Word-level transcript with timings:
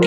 Hello 0.00 0.06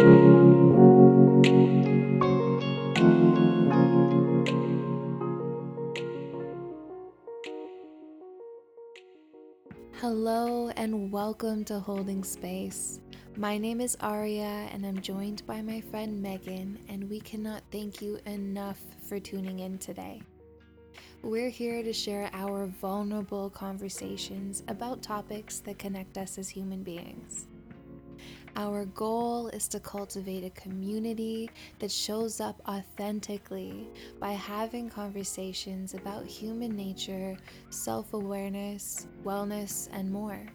and 10.78 11.12
welcome 11.12 11.66
to 11.66 11.82
Holding 11.82 12.24
Space. 12.24 13.02
My 13.36 13.58
name 13.58 13.82
is 13.82 13.98
Aria 14.00 14.70
and 14.72 14.86
I'm 14.86 15.02
joined 15.02 15.46
by 15.46 15.62
my 15.62 15.82
friend 15.82 16.22
Megan, 16.22 16.80
and 16.88 17.10
we 17.10 17.20
cannot 17.20 17.62
thank 17.70 18.02
you 18.02 18.18
enough 18.26 18.80
for 19.10 19.20
tuning 19.20 19.60
in 19.60 19.78
today. 19.78 20.22
We're 21.22 21.50
here 21.50 21.84
to 21.84 21.92
share 21.92 22.30
our 22.32 22.68
vulnerable 22.68 23.50
conversations 23.50 24.64
about 24.70 25.02
topics 25.02 25.60
that 25.60 25.80
connect 25.80 26.18
us 26.18 26.38
as 26.38 26.48
human 26.48 26.82
beings. 26.82 27.48
Our 28.58 28.86
goal 28.86 29.48
is 29.48 29.68
to 29.70 29.80
cultivate 29.80 30.44
a 30.44 30.50
community 30.50 31.50
that 31.80 31.92
shows 31.92 32.42
up 32.42 32.62
authentically 32.68 33.88
by 34.20 34.34
having 34.34 34.90
conversations 34.90 35.94
about 35.94 36.26
human 36.26 36.76
nature, 36.76 37.38
self 37.70 38.14
awareness, 38.14 39.08
wellness, 39.24 39.88
and 39.94 40.12
more. 40.12 40.46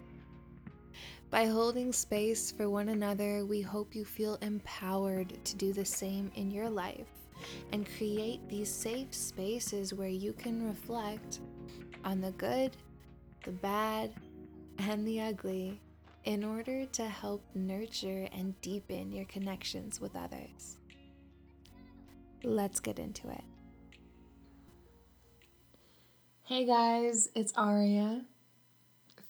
By 1.31 1.47
holding 1.47 1.91
space 1.91 2.51
for 2.51 2.69
one 2.69 2.89
another, 2.89 3.45
we 3.45 3.61
hope 3.61 3.95
you 3.95 4.05
feel 4.05 4.37
empowered 4.41 5.43
to 5.43 5.55
do 5.55 5.73
the 5.73 5.83
same 5.83 6.31
in 6.35 6.51
your 6.51 6.69
life 6.69 7.07
and 7.71 7.87
create 7.97 8.47
these 8.47 8.71
safe 8.71 9.13
spaces 9.13 9.93
where 9.93 10.07
you 10.07 10.33
can 10.33 10.67
reflect 10.67 11.39
on 12.05 12.21
the 12.21 12.31
good, 12.31 12.77
the 13.43 13.51
bad, 13.51 14.13
and 14.77 15.05
the 15.05 15.19
ugly 15.19 15.81
in 16.27 16.43
order 16.43 16.85
to 16.87 17.05
help 17.05 17.41
nurture 17.55 18.27
and 18.33 18.59
deepen 18.59 19.13
your 19.13 19.23
connections 19.27 20.01
with 20.01 20.13
others. 20.13 20.77
Let's 22.43 22.81
get 22.81 22.99
into 22.99 23.29
it. 23.29 23.45
Hey 26.43 26.65
guys, 26.65 27.29
it's 27.33 27.53
Aria. 27.55 28.25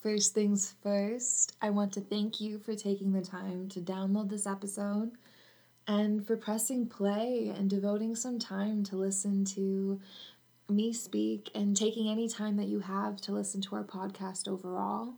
First 0.02 0.34
things 0.34 0.74
first, 0.82 1.56
I 1.62 1.70
want 1.70 1.94
to 1.94 2.02
thank 2.02 2.42
you 2.42 2.58
for 2.58 2.74
taking 2.74 3.12
the 3.12 3.22
time 3.22 3.70
to 3.70 3.80
download 3.80 4.32
this 4.32 4.48
episode 4.48 5.12
and 5.88 6.26
for 6.26 6.36
pressing 6.36 6.88
play 6.88 7.54
and 7.56 7.70
devoting 7.70 8.16
some 8.16 8.40
time 8.40 8.84
to 8.86 8.96
listen 8.96 9.46
to 9.46 10.02
me 10.68 10.94
speak 10.94 11.52
and 11.54 11.78
taking 11.78 12.10
any 12.10 12.28
time 12.28 12.58
that 12.58 12.68
you 12.68 12.80
have 12.80 13.22
to 13.22 13.34
listen 13.34 13.62
to 13.62 13.76
our 13.76 13.84
podcast 13.84 14.48
overall. 14.48 15.14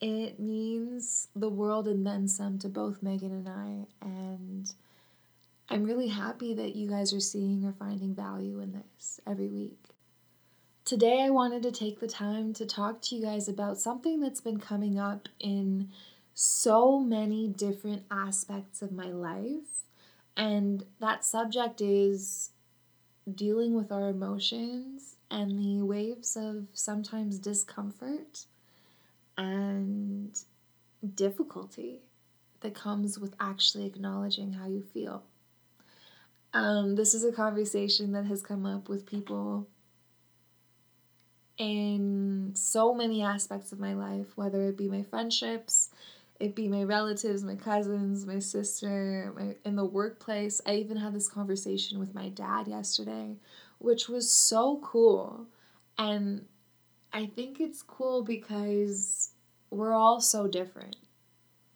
It 0.00 0.38
means 0.38 1.28
the 1.34 1.48
world 1.48 1.88
and 1.88 2.06
then 2.06 2.28
some 2.28 2.58
to 2.58 2.68
both 2.68 3.02
Megan 3.02 3.32
and 3.32 3.48
I. 3.48 4.06
And 4.06 4.70
I'm 5.70 5.84
really 5.84 6.08
happy 6.08 6.54
that 6.54 6.76
you 6.76 6.88
guys 6.88 7.12
are 7.12 7.20
seeing 7.20 7.64
or 7.64 7.72
finding 7.72 8.14
value 8.14 8.60
in 8.60 8.72
this 8.72 9.20
every 9.26 9.48
week. 9.48 9.78
Today, 10.84 11.22
I 11.22 11.30
wanted 11.30 11.62
to 11.64 11.72
take 11.72 11.98
the 11.98 12.06
time 12.06 12.52
to 12.54 12.66
talk 12.66 13.02
to 13.02 13.16
you 13.16 13.22
guys 13.22 13.48
about 13.48 13.78
something 13.78 14.20
that's 14.20 14.40
been 14.40 14.60
coming 14.60 14.98
up 14.98 15.28
in 15.40 15.88
so 16.32 17.00
many 17.00 17.48
different 17.48 18.04
aspects 18.10 18.82
of 18.82 18.92
my 18.92 19.06
life. 19.06 19.86
And 20.36 20.84
that 21.00 21.24
subject 21.24 21.80
is 21.80 22.50
dealing 23.34 23.74
with 23.74 23.90
our 23.90 24.10
emotions 24.10 25.16
and 25.30 25.58
the 25.58 25.82
waves 25.82 26.36
of 26.36 26.66
sometimes 26.72 27.38
discomfort 27.38 28.44
and 29.36 30.38
difficulty 31.14 32.00
that 32.60 32.74
comes 32.74 33.18
with 33.18 33.34
actually 33.38 33.86
acknowledging 33.86 34.52
how 34.52 34.66
you 34.66 34.82
feel. 34.82 35.22
Um, 36.54 36.96
this 36.96 37.14
is 37.14 37.24
a 37.24 37.32
conversation 37.32 38.12
that 38.12 38.24
has 38.26 38.42
come 38.42 38.64
up 38.64 38.88
with 38.88 39.06
people 39.06 39.66
in 41.58 42.52
so 42.54 42.94
many 42.94 43.22
aspects 43.22 43.72
of 43.72 43.80
my 43.80 43.94
life, 43.94 44.36
whether 44.36 44.62
it 44.64 44.76
be 44.76 44.88
my 44.88 45.02
friendships, 45.02 45.90
it 46.38 46.54
be 46.54 46.68
my 46.68 46.82
relatives, 46.82 47.42
my 47.42 47.54
cousins, 47.54 48.26
my 48.26 48.38
sister, 48.38 49.32
my, 49.36 49.56
in 49.64 49.76
the 49.76 49.84
workplace. 49.84 50.60
I 50.66 50.74
even 50.76 50.98
had 50.98 51.14
this 51.14 51.28
conversation 51.28 51.98
with 51.98 52.14
my 52.14 52.28
dad 52.28 52.68
yesterday, 52.68 53.36
which 53.78 54.08
was 54.08 54.30
so 54.30 54.80
cool. 54.82 55.46
And 55.98 56.44
I 57.16 57.24
think 57.24 57.60
it's 57.60 57.80
cool 57.80 58.22
because 58.22 59.30
we're 59.70 59.94
all 59.94 60.20
so 60.20 60.46
different. 60.46 60.96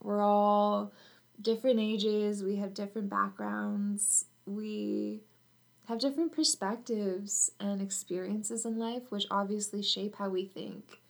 We're 0.03 0.21
all 0.21 0.93
different 1.41 1.81
ages, 1.81 2.45
we 2.45 2.57
have 2.57 2.75
different 2.75 3.09
backgrounds, 3.09 4.27
we 4.45 5.23
have 5.89 5.99
different 5.99 6.33
perspectives 6.33 7.53
and 7.59 7.81
experiences 7.81 8.67
in 8.67 8.79
life, 8.79 9.11
which 9.11 9.25
obviously 9.31 9.83
shape 9.83 10.17
how 10.17 10.29
we 10.29 10.45
think 10.45 11.01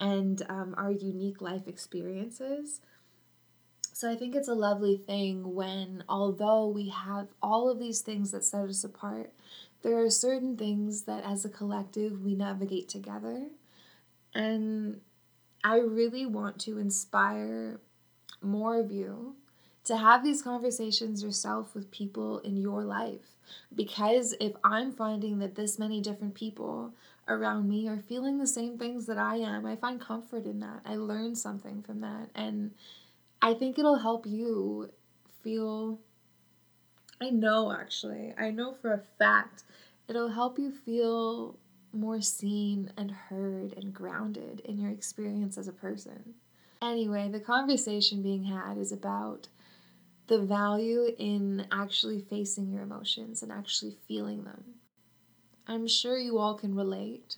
and 0.00 0.42
um, 0.48 0.74
our 0.76 0.90
unique 0.90 1.40
life 1.40 1.68
experiences. 1.68 2.80
So 3.92 4.10
I 4.10 4.16
think 4.16 4.34
it's 4.34 4.48
a 4.48 4.54
lovely 4.54 4.96
thing 4.96 5.54
when, 5.54 6.02
although 6.08 6.66
we 6.66 6.88
have 6.88 7.28
all 7.40 7.70
of 7.70 7.78
these 7.78 8.00
things 8.00 8.32
that 8.32 8.42
set 8.44 8.68
us 8.68 8.82
apart, 8.82 9.32
there 9.82 10.02
are 10.02 10.10
certain 10.10 10.56
things 10.56 11.02
that 11.02 11.22
as 11.24 11.44
a 11.44 11.48
collective 11.48 12.24
we 12.24 12.34
navigate 12.34 12.88
together 12.88 13.46
and 14.34 15.00
I 15.64 15.78
really 15.78 16.26
want 16.26 16.58
to 16.60 16.78
inspire 16.78 17.80
more 18.40 18.78
of 18.78 18.92
you 18.92 19.36
to 19.84 19.96
have 19.96 20.22
these 20.22 20.42
conversations 20.42 21.22
yourself 21.22 21.74
with 21.74 21.90
people 21.90 22.38
in 22.40 22.56
your 22.56 22.84
life. 22.84 23.34
Because 23.74 24.34
if 24.40 24.52
I'm 24.62 24.92
finding 24.92 25.38
that 25.38 25.54
this 25.54 25.78
many 25.78 26.00
different 26.00 26.34
people 26.34 26.92
around 27.26 27.68
me 27.68 27.88
are 27.88 27.98
feeling 27.98 28.38
the 28.38 28.46
same 28.46 28.78
things 28.78 29.06
that 29.06 29.18
I 29.18 29.36
am, 29.36 29.64
I 29.64 29.76
find 29.76 30.00
comfort 30.00 30.44
in 30.44 30.60
that. 30.60 30.82
I 30.84 30.96
learn 30.96 31.34
something 31.34 31.82
from 31.82 32.00
that. 32.02 32.28
And 32.34 32.72
I 33.40 33.54
think 33.54 33.78
it'll 33.78 33.98
help 33.98 34.26
you 34.26 34.90
feel. 35.42 35.98
I 37.20 37.30
know 37.30 37.72
actually, 37.72 38.34
I 38.38 38.50
know 38.50 38.74
for 38.74 38.92
a 38.92 39.02
fact, 39.18 39.64
it'll 40.06 40.28
help 40.28 40.58
you 40.58 40.70
feel 40.70 41.56
more 41.92 42.20
seen 42.20 42.92
and 42.96 43.10
heard 43.10 43.72
and 43.76 43.92
grounded 43.92 44.60
in 44.60 44.78
your 44.78 44.90
experience 44.90 45.56
as 45.56 45.68
a 45.68 45.72
person. 45.72 46.34
Anyway, 46.80 47.28
the 47.28 47.40
conversation 47.40 48.22
being 48.22 48.44
had 48.44 48.78
is 48.78 48.92
about 48.92 49.48
the 50.28 50.38
value 50.38 51.10
in 51.18 51.66
actually 51.72 52.20
facing 52.20 52.70
your 52.70 52.82
emotions 52.82 53.42
and 53.42 53.50
actually 53.50 53.96
feeling 54.06 54.44
them. 54.44 54.62
I'm 55.66 55.88
sure 55.88 56.18
you 56.18 56.38
all 56.38 56.54
can 56.54 56.74
relate 56.74 57.36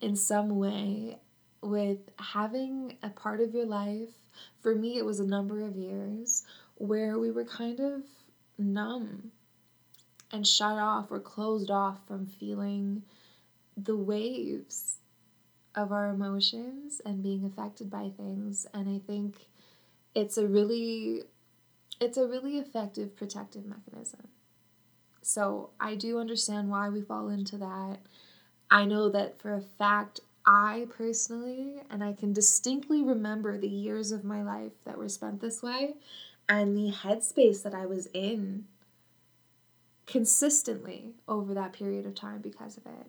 in 0.00 0.16
some 0.16 0.58
way 0.58 1.18
with 1.62 1.98
having 2.18 2.96
a 3.02 3.10
part 3.10 3.40
of 3.40 3.54
your 3.54 3.66
life. 3.66 4.08
For 4.60 4.74
me, 4.74 4.98
it 4.98 5.04
was 5.04 5.20
a 5.20 5.26
number 5.26 5.64
of 5.64 5.76
years 5.76 6.44
where 6.76 7.18
we 7.18 7.30
were 7.30 7.44
kind 7.44 7.78
of 7.80 8.02
numb 8.58 9.32
and 10.32 10.46
shut 10.46 10.78
off 10.78 11.10
or 11.10 11.20
closed 11.20 11.70
off 11.70 11.98
from 12.06 12.26
feeling 12.26 13.02
the 13.76 13.96
waves 13.96 14.96
of 15.74 15.92
our 15.92 16.10
emotions 16.10 17.00
and 17.04 17.22
being 17.22 17.44
affected 17.44 17.90
by 17.90 18.10
things. 18.16 18.66
And 18.74 18.88
i 18.88 19.00
think 19.06 19.46
it's 20.14 20.36
a 20.36 20.46
really 20.46 21.22
it's 22.00 22.16
a 22.16 22.26
really 22.26 22.58
effective 22.58 23.16
protective 23.16 23.64
mechanism. 23.64 24.28
So 25.22 25.70
i 25.80 25.94
do 25.94 26.18
understand 26.18 26.70
why 26.70 26.88
we 26.88 27.02
fall 27.02 27.28
into 27.28 27.56
that. 27.58 27.98
I 28.70 28.84
know 28.86 29.10
that 29.10 29.38
for 29.38 29.54
a 29.54 29.60
fact 29.60 30.20
i 30.44 30.86
personally 30.96 31.76
and 31.90 32.02
i 32.02 32.12
can 32.12 32.32
distinctly 32.32 33.02
remember 33.02 33.56
the 33.56 33.68
years 33.68 34.10
of 34.12 34.24
my 34.24 34.42
life 34.42 34.72
that 34.84 34.98
were 34.98 35.08
spent 35.08 35.40
this 35.40 35.62
way 35.62 35.94
and 36.48 36.76
the 36.76 36.92
headspace 36.92 37.62
that 37.62 37.74
i 37.74 37.86
was 37.86 38.06
in 38.12 38.64
consistently 40.06 41.12
over 41.28 41.54
that 41.54 41.72
period 41.72 42.04
of 42.04 42.14
time 42.14 42.40
because 42.40 42.76
of 42.76 42.84
it 42.86 43.06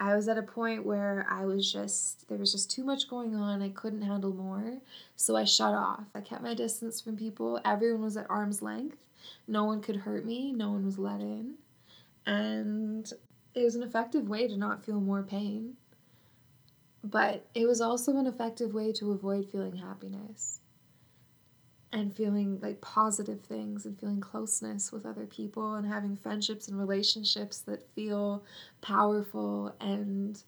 I 0.00 0.16
was 0.16 0.28
at 0.28 0.38
a 0.38 0.42
point 0.42 0.84
where 0.84 1.26
I 1.30 1.44
was 1.44 1.70
just, 1.70 2.28
there 2.28 2.38
was 2.38 2.52
just 2.52 2.70
too 2.70 2.82
much 2.82 3.08
going 3.08 3.34
on. 3.34 3.62
I 3.62 3.68
couldn't 3.68 4.02
handle 4.02 4.34
more. 4.34 4.78
So 5.16 5.36
I 5.36 5.44
shut 5.44 5.74
off. 5.74 6.04
I 6.14 6.20
kept 6.20 6.42
my 6.42 6.54
distance 6.54 7.00
from 7.00 7.16
people. 7.16 7.60
Everyone 7.64 8.02
was 8.02 8.16
at 8.16 8.28
arm's 8.28 8.62
length. 8.62 8.98
No 9.46 9.64
one 9.64 9.80
could 9.80 9.96
hurt 9.96 10.26
me. 10.26 10.52
No 10.52 10.72
one 10.72 10.84
was 10.84 10.98
let 10.98 11.20
in. 11.20 11.54
And 12.26 13.10
it 13.54 13.62
was 13.62 13.76
an 13.76 13.82
effective 13.82 14.28
way 14.28 14.48
to 14.48 14.56
not 14.56 14.84
feel 14.84 15.00
more 15.00 15.22
pain. 15.22 15.74
But 17.04 17.46
it 17.54 17.66
was 17.66 17.80
also 17.80 18.16
an 18.16 18.26
effective 18.26 18.74
way 18.74 18.92
to 18.92 19.12
avoid 19.12 19.50
feeling 19.50 19.76
happiness 19.76 20.61
and 21.92 22.14
feeling 22.16 22.58
like 22.62 22.80
positive 22.80 23.42
things 23.42 23.84
and 23.84 23.98
feeling 23.98 24.20
closeness 24.20 24.90
with 24.90 25.04
other 25.04 25.26
people 25.26 25.74
and 25.74 25.86
having 25.86 26.16
friendships 26.16 26.68
and 26.68 26.78
relationships 26.78 27.60
that 27.60 27.86
feel 27.94 28.44
powerful 28.80 29.74
and 29.80 30.42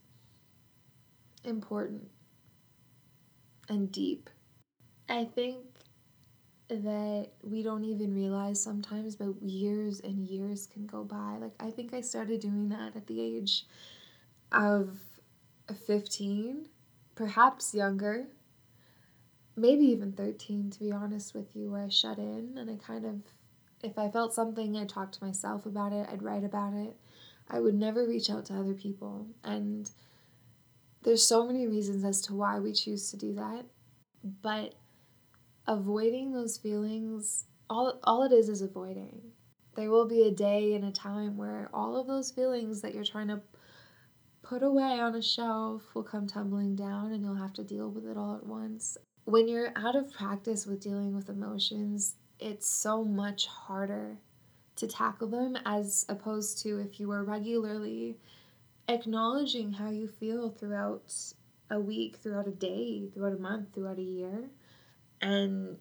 important 1.44 2.08
and 3.68 3.92
deep. 3.92 4.30
I 5.08 5.24
think 5.24 5.64
that 6.68 7.28
we 7.42 7.62
don't 7.62 7.84
even 7.84 8.14
realize 8.14 8.60
sometimes, 8.60 9.16
but 9.16 9.40
years 9.42 10.00
and 10.00 10.26
years 10.26 10.66
can 10.66 10.86
go 10.86 11.04
by. 11.04 11.36
Like, 11.38 11.52
I 11.60 11.70
think 11.70 11.92
I 11.92 12.00
started 12.00 12.40
doing 12.40 12.70
that 12.70 12.96
at 12.96 13.06
the 13.06 13.20
age 13.20 13.66
of 14.50 14.98
15, 15.86 16.68
perhaps 17.14 17.74
younger, 17.74 18.26
maybe 19.56 19.84
even 19.86 20.12
13, 20.12 20.70
to 20.70 20.78
be 20.80 20.92
honest 20.92 21.34
with 21.34 21.54
you, 21.54 21.70
where 21.70 21.82
I 21.82 21.88
shut 21.88 22.18
in 22.18 22.54
and 22.56 22.70
I 22.70 22.76
kind 22.76 23.04
of, 23.04 23.20
if 23.82 23.98
I 23.98 24.10
felt 24.10 24.34
something, 24.34 24.76
I'd 24.76 24.88
talk 24.88 25.12
to 25.12 25.24
myself 25.24 25.66
about 25.66 25.92
it, 25.92 26.08
I'd 26.10 26.22
write 26.22 26.44
about 26.44 26.74
it. 26.74 26.96
I 27.48 27.60
would 27.60 27.74
never 27.74 28.06
reach 28.06 28.30
out 28.30 28.46
to 28.46 28.54
other 28.54 28.74
people. 28.74 29.26
And 29.44 29.90
there's 31.02 31.26
so 31.26 31.46
many 31.46 31.66
reasons 31.66 32.04
as 32.04 32.20
to 32.22 32.34
why 32.34 32.58
we 32.58 32.72
choose 32.72 33.10
to 33.10 33.16
do 33.16 33.34
that. 33.34 33.66
But 34.42 34.74
avoiding 35.66 36.32
those 36.32 36.56
feelings, 36.56 37.44
all, 37.68 38.00
all 38.04 38.22
it 38.22 38.32
is 38.32 38.48
is 38.48 38.62
avoiding. 38.62 39.20
There 39.76 39.90
will 39.90 40.08
be 40.08 40.22
a 40.22 40.30
day 40.30 40.74
and 40.74 40.84
a 40.84 40.92
time 40.92 41.36
where 41.36 41.68
all 41.74 41.96
of 41.96 42.06
those 42.06 42.30
feelings 42.30 42.80
that 42.80 42.94
you're 42.94 43.04
trying 43.04 43.28
to 43.28 43.42
put 44.42 44.62
away 44.62 45.00
on 45.00 45.14
a 45.14 45.22
shelf 45.22 45.82
will 45.94 46.02
come 46.02 46.26
tumbling 46.26 46.76
down 46.76 47.12
and 47.12 47.24
you'll 47.24 47.34
have 47.34 47.54
to 47.54 47.64
deal 47.64 47.90
with 47.90 48.06
it 48.06 48.16
all 48.16 48.36
at 48.36 48.46
once. 48.46 48.96
When 49.24 49.48
you're 49.48 49.72
out 49.74 49.96
of 49.96 50.12
practice 50.12 50.66
with 50.66 50.80
dealing 50.80 51.14
with 51.14 51.30
emotions, 51.30 52.16
it's 52.38 52.68
so 52.68 53.02
much 53.02 53.46
harder 53.46 54.18
to 54.76 54.86
tackle 54.86 55.28
them 55.28 55.56
as 55.64 56.04
opposed 56.10 56.58
to 56.62 56.78
if 56.78 57.00
you 57.00 57.08
were 57.08 57.24
regularly 57.24 58.18
acknowledging 58.86 59.72
how 59.72 59.88
you 59.88 60.08
feel 60.08 60.50
throughout 60.50 61.14
a 61.70 61.80
week, 61.80 62.16
throughout 62.16 62.46
a 62.46 62.52
day, 62.52 63.08
throughout 63.14 63.32
a 63.32 63.40
month, 63.40 63.72
throughout 63.72 63.98
a 63.98 64.02
year 64.02 64.50
and 65.22 65.78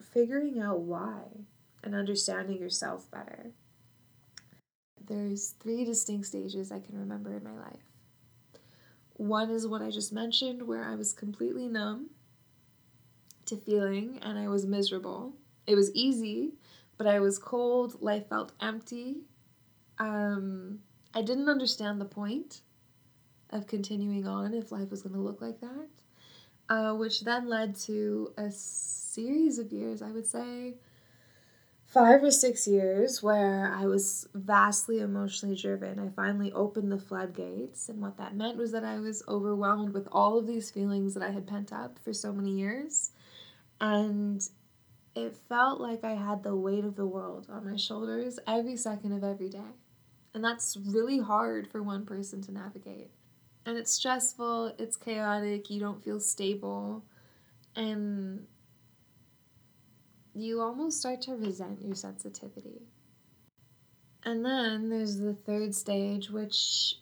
figuring 0.00 0.58
out 0.58 0.80
why 0.80 1.24
and 1.82 1.94
understanding 1.94 2.58
yourself 2.58 3.10
better. 3.10 3.50
There's 5.06 5.50
three 5.60 5.84
distinct 5.84 6.28
stages 6.28 6.72
I 6.72 6.80
can 6.80 6.98
remember 6.98 7.36
in 7.36 7.44
my 7.44 7.52
life. 7.52 7.92
One 9.16 9.50
is 9.50 9.66
what 9.66 9.82
I 9.82 9.90
just 9.90 10.14
mentioned, 10.14 10.62
where 10.62 10.82
I 10.82 10.94
was 10.94 11.12
completely 11.12 11.68
numb 11.68 12.08
to 13.46 13.56
feeling 13.56 14.18
and 14.22 14.38
I 14.38 14.48
was 14.48 14.66
miserable. 14.66 15.32
It 15.66 15.74
was 15.74 15.92
easy, 15.94 16.54
but 16.98 17.06
I 17.06 17.20
was 17.20 17.38
cold, 17.38 18.00
life 18.02 18.28
felt 18.28 18.52
empty. 18.60 19.22
Um, 19.98 20.80
I 21.14 21.22
didn't 21.22 21.48
understand 21.48 22.00
the 22.00 22.06
point 22.06 22.60
of 23.50 23.66
continuing 23.66 24.26
on 24.26 24.52
if 24.54 24.72
life 24.72 24.90
was 24.90 25.02
going 25.02 25.14
to 25.14 25.20
look 25.20 25.40
like 25.40 25.60
that 25.60 25.88
uh, 26.68 26.94
which 26.94 27.22
then 27.22 27.48
led 27.48 27.76
to 27.76 28.32
a 28.36 28.50
series 28.50 29.58
of 29.58 29.72
years, 29.72 30.02
I 30.02 30.10
would 30.10 30.26
say 30.26 30.74
five 31.86 32.24
or 32.24 32.30
six 32.30 32.66
years, 32.66 33.22
where 33.22 33.72
I 33.72 33.86
was 33.86 34.28
vastly 34.34 35.00
emotionally 35.00 35.54
driven. 35.54 35.98
I 35.98 36.08
finally 36.08 36.52
opened 36.52 36.90
the 36.90 36.98
floodgates, 36.98 37.88
and 37.88 38.00
what 38.00 38.16
that 38.16 38.34
meant 38.34 38.56
was 38.56 38.72
that 38.72 38.84
I 38.84 38.98
was 38.98 39.22
overwhelmed 39.28 39.94
with 39.94 40.08
all 40.10 40.38
of 40.38 40.46
these 40.46 40.70
feelings 40.70 41.14
that 41.14 41.22
I 41.22 41.30
had 41.30 41.46
pent 41.46 41.72
up 41.72 41.98
for 42.02 42.12
so 42.12 42.32
many 42.32 42.52
years. 42.52 43.10
And 43.80 44.46
it 45.14 45.36
felt 45.48 45.80
like 45.80 46.04
I 46.04 46.14
had 46.14 46.42
the 46.42 46.56
weight 46.56 46.84
of 46.84 46.96
the 46.96 47.06
world 47.06 47.46
on 47.50 47.70
my 47.70 47.76
shoulders 47.76 48.38
every 48.46 48.76
second 48.76 49.12
of 49.12 49.24
every 49.24 49.48
day. 49.48 49.74
And 50.32 50.42
that's 50.42 50.76
really 50.76 51.18
hard 51.18 51.70
for 51.70 51.82
one 51.82 52.04
person 52.04 52.42
to 52.42 52.52
navigate 52.52 53.10
and 53.66 53.78
it's 53.78 53.92
stressful, 53.92 54.74
it's 54.78 54.96
chaotic, 54.96 55.70
you 55.70 55.80
don't 55.80 56.02
feel 56.02 56.20
stable, 56.20 57.04
and 57.74 58.46
you 60.34 60.60
almost 60.60 61.00
start 61.00 61.22
to 61.22 61.34
resent 61.34 61.80
your 61.82 61.94
sensitivity. 61.94 62.82
And 64.24 64.44
then 64.44 64.88
there's 64.88 65.18
the 65.18 65.34
third 65.34 65.74
stage, 65.74 66.30
which 66.30 66.96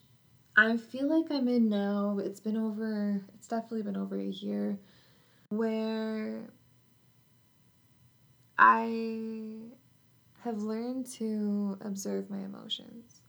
I 0.56 0.76
feel 0.76 1.08
like 1.08 1.30
I'm 1.30 1.48
in 1.48 1.68
now. 1.68 2.18
It's 2.22 2.40
been 2.40 2.56
over, 2.56 3.20
it's 3.34 3.46
definitely 3.46 3.82
been 3.82 3.96
over 3.96 4.18
a 4.18 4.24
year, 4.24 4.78
where 5.48 6.50
I 8.58 9.58
have 10.44 10.62
learned 10.62 11.06
to 11.12 11.78
observe 11.80 12.30
my 12.30 12.38
emotions. 12.38 13.20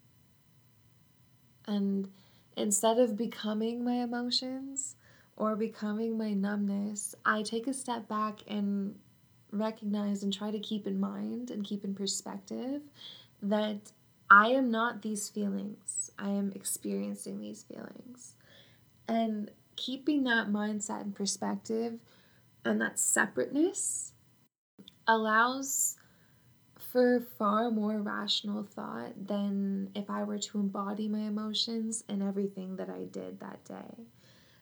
And 1.65 2.09
Instead 2.55 2.99
of 2.99 3.17
becoming 3.17 3.83
my 3.83 3.95
emotions 3.95 4.95
or 5.35 5.55
becoming 5.55 6.17
my 6.17 6.33
numbness, 6.33 7.15
I 7.25 7.41
take 7.41 7.67
a 7.67 7.73
step 7.73 8.07
back 8.07 8.39
and 8.47 8.95
recognize 9.51 10.23
and 10.23 10.31
try 10.31 10.51
to 10.51 10.59
keep 10.59 10.85
in 10.85 10.99
mind 10.99 11.49
and 11.49 11.63
keep 11.63 11.83
in 11.83 11.95
perspective 11.95 12.81
that 13.41 13.91
I 14.29 14.49
am 14.49 14.69
not 14.69 15.01
these 15.01 15.29
feelings. 15.29 16.11
I 16.17 16.29
am 16.29 16.51
experiencing 16.55 17.39
these 17.39 17.63
feelings. 17.63 18.35
And 19.07 19.51
keeping 19.75 20.23
that 20.25 20.49
mindset 20.49 21.01
and 21.01 21.15
perspective 21.15 21.99
and 22.63 22.79
that 22.81 22.99
separateness 22.99 24.12
allows 25.07 25.97
for 26.91 27.21
far 27.37 27.71
more 27.71 27.99
rational 27.99 28.63
thought 28.63 29.27
than 29.27 29.89
if 29.95 30.09
I 30.09 30.23
were 30.23 30.37
to 30.37 30.59
embody 30.59 31.07
my 31.07 31.21
emotions 31.21 32.03
in 32.07 32.21
everything 32.21 32.75
that 32.75 32.89
I 32.89 33.05
did 33.05 33.39
that 33.39 33.63
day. 33.65 34.05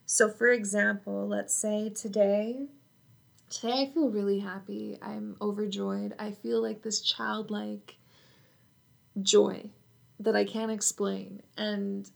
So, 0.06 0.30
for 0.30 0.50
example, 0.50 1.28
let's 1.28 1.54
say 1.54 1.90
today, 1.90 2.68
today 3.50 3.82
I 3.82 3.94
feel 3.94 4.10
really 4.10 4.40
happy. 4.40 4.98
I'm 5.02 5.36
overjoyed. 5.42 6.14
I 6.20 6.32
feel 6.32 6.62
like 6.62 6.82
this 6.82 7.02
childlike 7.02 7.98
joy 9.22 9.70
that 10.20 10.36
I 10.36 10.46
can't 10.46 10.72
explain. 10.72 11.42
And 11.58 12.10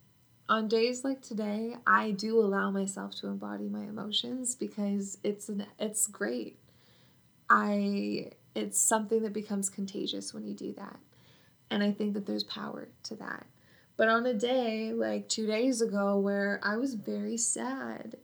on 0.47 0.67
days 0.67 1.03
like 1.03 1.21
today, 1.21 1.75
I 1.87 2.11
do 2.11 2.39
allow 2.39 2.71
myself 2.71 3.15
to 3.21 3.27
embody 3.27 3.67
my 3.67 3.83
emotions 3.83 4.55
because 4.55 5.17
it's 5.23 5.49
an 5.49 5.65
it's 5.79 6.07
great. 6.07 6.59
I 7.49 8.31
it's 8.55 8.79
something 8.79 9.21
that 9.23 9.33
becomes 9.33 9.69
contagious 9.69 10.33
when 10.33 10.45
you 10.45 10.53
do 10.53 10.73
that. 10.73 10.97
And 11.69 11.83
I 11.83 11.91
think 11.91 12.13
that 12.13 12.25
there's 12.25 12.43
power 12.43 12.89
to 13.03 13.15
that. 13.15 13.47
But 13.97 14.07
on 14.07 14.25
a 14.25 14.33
day 14.33 14.93
like 14.93 15.27
two 15.29 15.45
days 15.45 15.81
ago 15.81 16.17
where 16.19 16.59
I 16.63 16.77
was 16.77 16.95
very 16.95 17.37
sad, 17.37 18.17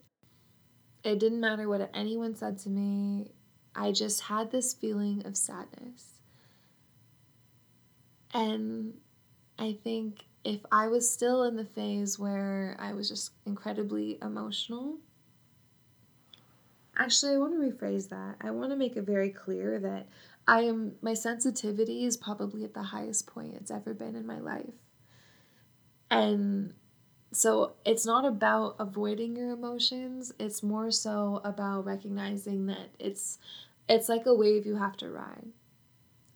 it 1.04 1.20
didn't 1.20 1.40
matter 1.40 1.68
what 1.68 1.90
anyone 1.94 2.36
said 2.36 2.60
to 2.60 2.70
me. 2.70 3.32
I 3.76 3.92
just 3.92 4.22
had 4.22 4.52
this 4.52 4.74
feeling 4.74 5.26
of 5.26 5.38
sadness. 5.38 6.20
And 8.34 8.94
I 9.60 9.78
think 9.84 10.26
if 10.44 10.62
I 10.72 10.88
was 10.88 11.10
still 11.10 11.44
in 11.44 11.56
the 11.56 11.66
phase 11.66 12.18
where 12.18 12.76
I 12.80 12.94
was 12.94 13.10
just 13.10 13.32
incredibly 13.46 14.18
emotional, 14.22 14.98
Actually, 16.98 17.36
I 17.36 17.38
want 17.38 17.54
to 17.54 17.60
rephrase 17.60 18.10
that. 18.10 18.36
I 18.42 18.52
want 18.52 18.72
to 18.72 18.76
make 18.76 18.98
it 18.98 19.04
very 19.04 19.30
clear 19.30 19.80
that 19.80 20.08
I 20.48 20.62
am 20.62 20.94
my 21.02 21.14
sensitivity 21.14 22.06
is 22.06 22.18
probably 22.18 22.64
at 22.64 22.74
the 22.74 22.84
highest 22.84 23.28
point 23.28 23.54
it's 23.56 23.72
ever 23.72 23.94
been 23.94 24.16
in 24.16 24.26
my 24.26 24.40
life. 24.40 24.74
And 26.10 26.74
so 27.32 27.74
it's 27.86 28.06
not 28.06 28.26
about 28.26 28.76
avoiding 28.80 29.36
your 29.38 29.52
emotions, 29.52 30.34
it's 30.40 30.62
more 30.62 30.92
so 30.92 31.42
about 31.46 31.86
recognizing 31.86 32.66
that 32.66 32.90
it's 33.00 33.38
it's 33.88 34.10
like 34.10 34.26
a 34.26 34.34
wave 34.34 34.66
you 34.66 34.76
have 34.76 34.98
to 34.98 35.10
ride. 35.10 35.48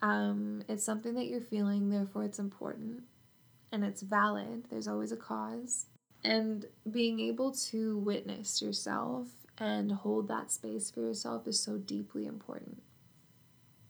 Um, 0.02 0.62
it's 0.68 0.84
something 0.84 1.14
that 1.14 1.26
you're 1.26 1.40
feeling, 1.40 1.90
therefore 1.90 2.24
it's 2.24 2.38
important 2.38 3.02
and 3.72 3.84
it's 3.84 4.02
valid. 4.02 4.64
There's 4.70 4.88
always 4.88 5.12
a 5.12 5.16
cause. 5.16 5.86
And 6.24 6.66
being 6.90 7.20
able 7.20 7.52
to 7.52 7.98
witness 7.98 8.60
yourself 8.62 9.28
and 9.58 9.92
hold 9.92 10.28
that 10.28 10.52
space 10.52 10.90
for 10.90 11.00
yourself 11.00 11.46
is 11.46 11.60
so 11.60 11.78
deeply 11.78 12.26
important. 12.26 12.82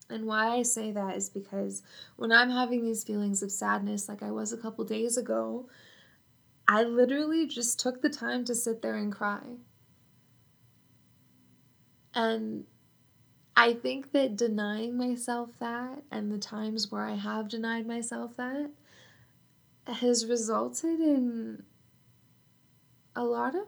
And 0.08 0.26
why 0.26 0.56
I 0.56 0.62
say 0.62 0.92
that 0.92 1.16
is 1.16 1.28
because 1.28 1.82
when 2.16 2.30
I'm 2.30 2.50
having 2.50 2.84
these 2.84 3.02
feelings 3.02 3.42
of 3.42 3.50
sadness, 3.50 4.08
like 4.08 4.22
I 4.22 4.30
was 4.30 4.52
a 4.52 4.56
couple 4.56 4.84
days 4.84 5.16
ago, 5.16 5.68
I 6.68 6.84
literally 6.84 7.46
just 7.46 7.80
took 7.80 8.02
the 8.02 8.08
time 8.08 8.44
to 8.44 8.54
sit 8.54 8.82
there 8.82 8.96
and 8.96 9.12
cry. 9.12 9.42
And 12.14 12.64
I 13.56 13.72
think 13.74 14.12
that 14.12 14.36
denying 14.36 14.96
myself 14.96 15.50
that 15.58 16.02
and 16.10 16.30
the 16.30 16.38
times 16.38 16.92
where 16.92 17.04
I 17.04 17.16
have 17.16 17.48
denied 17.48 17.86
myself 17.86 18.36
that 18.36 18.70
has 19.86 20.26
resulted 20.26 21.00
in 21.00 21.62
a 23.14 23.24
lot 23.24 23.54
of 23.54 23.66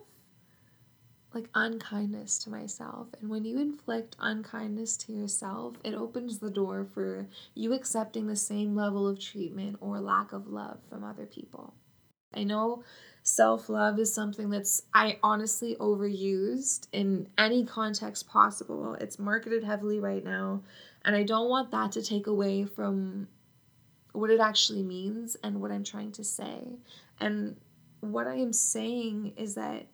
like 1.34 1.48
unkindness 1.54 2.38
to 2.40 2.50
myself. 2.50 3.08
And 3.20 3.28
when 3.28 3.44
you 3.44 3.58
inflict 3.58 4.16
unkindness 4.18 4.96
to 4.98 5.12
yourself, 5.12 5.76
it 5.84 5.94
opens 5.94 6.38
the 6.38 6.50
door 6.50 6.86
for 6.92 7.26
you 7.54 7.74
accepting 7.74 8.26
the 8.26 8.36
same 8.36 8.74
level 8.74 9.06
of 9.06 9.20
treatment 9.20 9.76
or 9.80 10.00
lack 10.00 10.32
of 10.32 10.48
love 10.48 10.78
from 10.88 11.04
other 11.04 11.26
people. 11.26 11.74
I 12.34 12.44
know 12.44 12.82
self 13.22 13.68
love 13.68 13.98
is 13.98 14.12
something 14.12 14.50
that's 14.50 14.82
I 14.94 15.18
honestly 15.22 15.76
overused 15.80 16.88
in 16.92 17.28
any 17.36 17.64
context 17.64 18.28
possible. 18.28 18.94
It's 18.94 19.18
marketed 19.18 19.64
heavily 19.64 20.00
right 20.00 20.24
now, 20.24 20.62
and 21.04 21.14
I 21.14 21.22
don't 21.24 21.48
want 21.48 21.70
that 21.70 21.92
to 21.92 22.02
take 22.02 22.26
away 22.26 22.64
from 22.64 23.28
what 24.12 24.30
it 24.30 24.40
actually 24.40 24.82
means 24.82 25.36
and 25.42 25.60
what 25.60 25.70
I'm 25.70 25.84
trying 25.84 26.12
to 26.12 26.24
say. 26.24 26.78
And 27.20 27.56
what 28.00 28.26
I 28.26 28.36
am 28.36 28.52
saying 28.52 29.34
is 29.36 29.54
that 29.54 29.86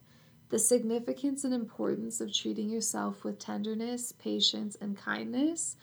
the 0.54 0.58
significance 0.60 1.42
and 1.42 1.52
importance 1.52 2.20
of 2.20 2.32
treating 2.32 2.70
yourself 2.70 3.24
with 3.24 3.40
tenderness, 3.40 4.12
patience, 4.12 4.76
and 4.80 4.96
kindness 4.96 5.74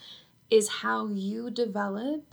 is 0.50 0.70
how 0.70 1.10
you 1.10 1.51
develop 1.51 2.24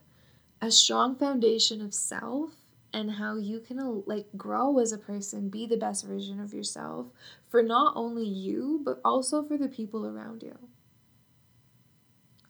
a 0.62 0.70
strong 0.70 1.16
foundation 1.16 1.80
of 1.80 1.92
self 1.92 2.52
and 2.92 3.10
how 3.10 3.36
you 3.36 3.58
can 3.58 3.80
uh, 3.80 3.90
like 4.06 4.28
grow 4.36 4.78
as 4.78 4.92
a 4.92 4.98
person, 4.98 5.48
be 5.48 5.66
the 5.66 5.76
best 5.76 6.06
version 6.06 6.38
of 6.38 6.54
yourself 6.54 7.08
for 7.48 7.60
not 7.60 7.92
only 7.96 8.24
you, 8.24 8.82
but 8.84 9.00
also 9.04 9.42
for 9.42 9.58
the 9.58 9.66
people 9.66 10.06
around 10.06 10.44
you. 10.44 10.56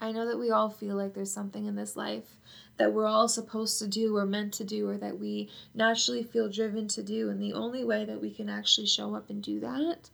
I 0.01 0.13
know 0.13 0.27
that 0.27 0.39
we 0.39 0.51
all 0.51 0.71
feel 0.71 0.97
like 0.97 1.15
there's 1.15 1.33
something 1.33 1.67
in 1.67 1.75
this 1.75 1.97
life 1.97 2.39
that 2.77 2.93
we're 2.93 3.07
all 3.07 3.29
supposed 3.29 3.79
to 3.81 3.89
do 3.89 4.17
or 4.17 4.25
meant 4.25 4.55
to 4.55 4.65
do 4.65 4.89
or 4.89 4.97
that 4.97 5.19
we 5.19 5.51
naturally 5.75 6.23
feel 6.23 6.49
driven 6.49 6.87
to 6.89 7.03
do. 7.03 7.29
And 7.31 7.43
the 7.43 7.53
only 7.53 7.85
way 7.85 8.05
that 8.05 8.21
we 8.21 8.31
can 8.31 8.49
actually 8.49 8.87
show 8.87 9.17
up 9.17 9.29
and 9.29 9.43
do 9.43 9.59
that 9.61 10.11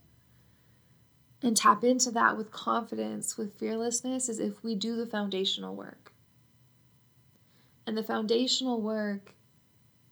and 1.43 1.55
tap 1.55 1.83
into 1.83 2.09
that 2.11 2.37
with 2.37 2.51
confidence, 2.51 3.37
with 3.37 3.59
fearlessness, 3.59 4.29
is 4.29 4.39
if 4.39 4.63
we 4.63 4.73
do 4.73 4.95
the 4.95 5.05
foundational 5.05 5.75
work. 5.75 6.11
And 7.85 7.95
the 7.95 8.03
foundational 8.03 8.81
work 8.81 9.35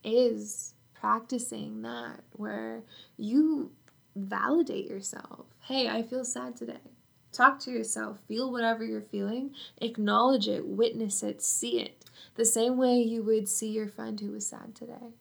is 0.04 0.76
practicing 0.94 1.82
that 1.82 2.20
where 2.34 2.84
you 3.18 3.72
validate 4.16 4.88
yourself. 4.88 5.48
Hey, 5.62 5.90
I 5.90 6.04
feel 6.04 6.24
sad 6.24 6.56
today. 6.56 6.93
Talk 7.34 7.60
to 7.62 7.72
yourself, 7.72 8.20
feel 8.28 8.52
whatever 8.52 8.86
you're 8.86 9.02
feeling, 9.02 9.56
acknowledge 9.78 10.48
it, 10.48 10.68
witness 10.68 11.24
it, 11.24 11.42
see 11.42 11.80
it, 11.80 12.06
the 12.36 12.46
same 12.46 12.78
way 12.78 13.00
you 13.00 13.24
would 13.24 13.50
see 13.50 13.70
your 13.70 13.88
friend 13.88 14.20
who 14.20 14.32
was 14.32 14.48
sad 14.48 14.76
today. 14.76 15.16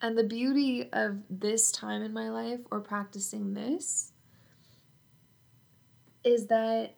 And 0.00 0.16
the 0.16 0.24
beauty 0.24 0.88
of 0.92 1.18
this 1.28 1.72
time 1.72 2.02
in 2.02 2.12
my 2.12 2.30
life 2.30 2.60
or 2.70 2.80
practicing 2.80 3.54
this 3.54 4.12
is 6.24 6.46
that 6.46 6.94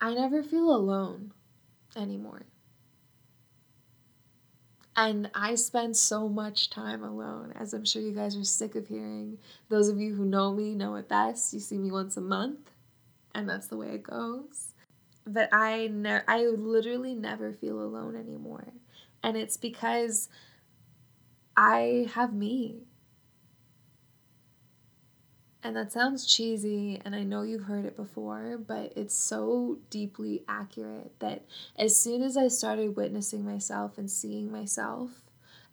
I 0.00 0.14
never 0.14 0.42
feel 0.42 0.74
alone 0.74 1.32
anymore. 1.96 2.46
And 4.96 5.30
I 5.34 5.54
spend 5.54 5.96
so 5.96 6.28
much 6.28 6.68
time 6.68 7.02
alone, 7.02 7.52
as 7.56 7.72
I'm 7.72 7.84
sure 7.84 8.02
you 8.02 8.12
guys 8.12 8.36
are 8.36 8.44
sick 8.44 8.74
of 8.74 8.88
hearing. 8.88 9.38
Those 9.68 9.88
of 9.88 9.98
you 10.00 10.14
who 10.14 10.24
know 10.24 10.52
me 10.52 10.74
know 10.74 10.96
it 10.96 11.08
best. 11.08 11.54
You 11.54 11.60
see 11.60 11.78
me 11.78 11.90
once 11.90 12.16
a 12.16 12.20
month, 12.20 12.70
and 13.34 13.48
that's 13.48 13.68
the 13.68 13.76
way 13.76 13.88
it 13.88 14.02
goes. 14.02 14.74
But 15.26 15.48
I 15.52 15.88
ne- 15.92 16.22
I 16.28 16.44
literally 16.46 17.14
never 17.14 17.52
feel 17.52 17.80
alone 17.80 18.16
anymore. 18.16 18.72
And 19.22 19.36
it's 19.36 19.56
because 19.56 20.28
I 21.56 22.08
have 22.14 22.32
me. 22.32 22.82
And 25.62 25.76
that 25.76 25.92
sounds 25.92 26.24
cheesy, 26.26 27.02
and 27.04 27.14
I 27.14 27.22
know 27.22 27.42
you've 27.42 27.64
heard 27.64 27.84
it 27.84 27.94
before, 27.94 28.56
but 28.56 28.94
it's 28.96 29.14
so 29.14 29.78
deeply 29.90 30.42
accurate 30.48 31.12
that 31.18 31.44
as 31.76 32.00
soon 32.00 32.22
as 32.22 32.34
I 32.34 32.48
started 32.48 32.96
witnessing 32.96 33.44
myself 33.44 33.98
and 33.98 34.10
seeing 34.10 34.50
myself 34.50 35.10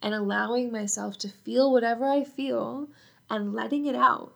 and 0.02 0.14
allowing 0.14 0.74
myself 0.74 1.18
to 1.20 1.30
feel 1.30 1.72
whatever 1.72 2.04
I 2.04 2.26
feel 2.26 2.90
and 3.30 3.54
letting 3.54 3.86
it 3.86 3.96
out, 3.96 4.34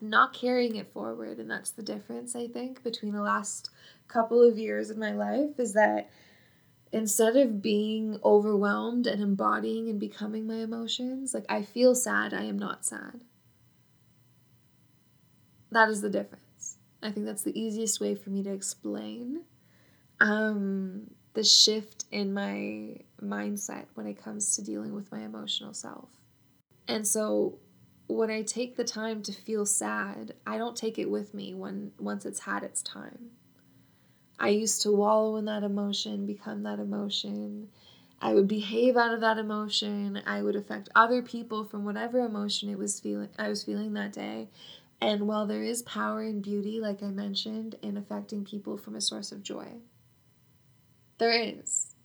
not 0.00 0.32
carrying 0.32 0.76
it 0.76 0.92
forward, 0.92 1.38
and 1.38 1.50
that's 1.50 1.70
the 1.70 1.82
difference, 1.82 2.36
I 2.36 2.46
think, 2.46 2.84
between 2.84 3.14
the 3.14 3.22
last 3.22 3.70
couple 4.06 4.40
of 4.40 4.56
years 4.56 4.88
of 4.88 4.98
my 4.98 5.10
life 5.10 5.58
is 5.58 5.72
that 5.72 6.10
instead 6.92 7.36
of 7.36 7.60
being 7.60 8.20
overwhelmed 8.22 9.08
and 9.08 9.20
embodying 9.20 9.88
and 9.88 9.98
becoming 9.98 10.46
my 10.46 10.58
emotions, 10.58 11.34
like 11.34 11.46
I 11.48 11.62
feel 11.62 11.96
sad, 11.96 12.32
I 12.32 12.44
am 12.44 12.58
not 12.58 12.84
sad 12.84 13.20
that 15.72 15.88
is 15.88 16.00
the 16.00 16.10
difference. 16.10 16.78
I 17.02 17.10
think 17.10 17.26
that's 17.26 17.42
the 17.42 17.58
easiest 17.58 18.00
way 18.00 18.14
for 18.14 18.30
me 18.30 18.42
to 18.44 18.52
explain 18.52 19.42
um, 20.20 21.10
the 21.34 21.42
shift 21.42 22.04
in 22.12 22.32
my 22.32 22.98
mindset 23.20 23.86
when 23.94 24.06
it 24.06 24.22
comes 24.22 24.54
to 24.56 24.62
dealing 24.62 24.94
with 24.94 25.10
my 25.10 25.20
emotional 25.20 25.74
self. 25.74 26.08
And 26.86 27.06
so 27.06 27.58
when 28.06 28.30
I 28.30 28.42
take 28.42 28.76
the 28.76 28.84
time 28.84 29.22
to 29.22 29.32
feel 29.32 29.66
sad, 29.66 30.34
I 30.46 30.58
don't 30.58 30.76
take 30.76 30.98
it 30.98 31.10
with 31.10 31.34
me 31.34 31.54
when 31.54 31.92
once 31.98 32.24
it's 32.24 32.40
had 32.40 32.62
its 32.62 32.82
time. 32.82 33.30
I 34.38 34.48
used 34.48 34.82
to 34.82 34.92
wallow 34.92 35.36
in 35.36 35.44
that 35.46 35.62
emotion, 35.62 36.26
become 36.26 36.62
that 36.64 36.78
emotion. 36.78 37.68
I 38.20 38.34
would 38.34 38.48
behave 38.48 38.96
out 38.96 39.14
of 39.14 39.20
that 39.20 39.38
emotion. 39.38 40.20
I 40.26 40.42
would 40.42 40.56
affect 40.56 40.88
other 40.94 41.22
people 41.22 41.64
from 41.64 41.84
whatever 41.84 42.20
emotion 42.20 42.68
it 42.68 42.78
was 42.78 43.00
feeling 43.00 43.28
I 43.38 43.48
was 43.48 43.64
feeling 43.64 43.92
that 43.94 44.12
day. 44.12 44.48
And 45.02 45.26
while 45.26 45.48
there 45.48 45.64
is 45.64 45.82
power 45.82 46.22
and 46.22 46.40
beauty, 46.40 46.78
like 46.78 47.02
I 47.02 47.08
mentioned, 47.08 47.74
in 47.82 47.96
affecting 47.96 48.44
people 48.44 48.78
from 48.78 48.94
a 48.94 49.00
source 49.00 49.32
of 49.32 49.42
joy, 49.42 49.66
there 51.18 51.32
is. 51.32 51.96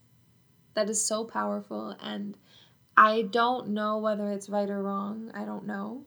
That 0.74 0.90
is 0.90 1.00
so 1.00 1.22
powerful. 1.22 1.94
And 2.02 2.36
I 2.96 3.22
don't 3.22 3.68
know 3.68 3.98
whether 3.98 4.32
it's 4.32 4.48
right 4.48 4.68
or 4.68 4.82
wrong. 4.82 5.30
I 5.32 5.44
don't 5.44 5.64
know. 5.64 6.06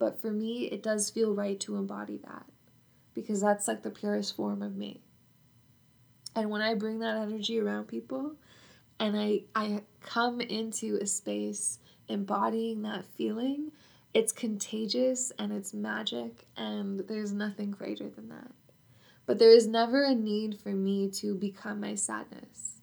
But 0.00 0.20
for 0.20 0.32
me, 0.32 0.64
it 0.64 0.82
does 0.82 1.10
feel 1.10 1.32
right 1.32 1.60
to 1.60 1.76
embody 1.76 2.16
that 2.24 2.44
because 3.14 3.40
that's 3.40 3.68
like 3.68 3.84
the 3.84 3.90
purest 3.90 4.34
form 4.34 4.62
of 4.62 4.74
me. 4.74 5.02
And 6.34 6.50
when 6.50 6.60
I 6.60 6.74
bring 6.74 6.98
that 6.98 7.18
energy 7.18 7.60
around 7.60 7.86
people 7.86 8.34
and 8.98 9.16
I, 9.16 9.42
I 9.54 9.82
come 10.00 10.40
into 10.40 10.98
a 11.00 11.06
space 11.06 11.78
embodying 12.08 12.82
that 12.82 13.04
feeling, 13.16 13.70
it's 14.12 14.32
contagious 14.32 15.32
and 15.38 15.52
it's 15.52 15.72
magic, 15.72 16.46
and 16.56 17.00
there's 17.00 17.32
nothing 17.32 17.70
greater 17.70 18.08
than 18.08 18.28
that. 18.28 18.50
But 19.26 19.38
there 19.38 19.52
is 19.52 19.66
never 19.66 20.02
a 20.04 20.14
need 20.14 20.58
for 20.60 20.70
me 20.70 21.08
to 21.12 21.34
become 21.34 21.80
my 21.80 21.94
sadness, 21.94 22.80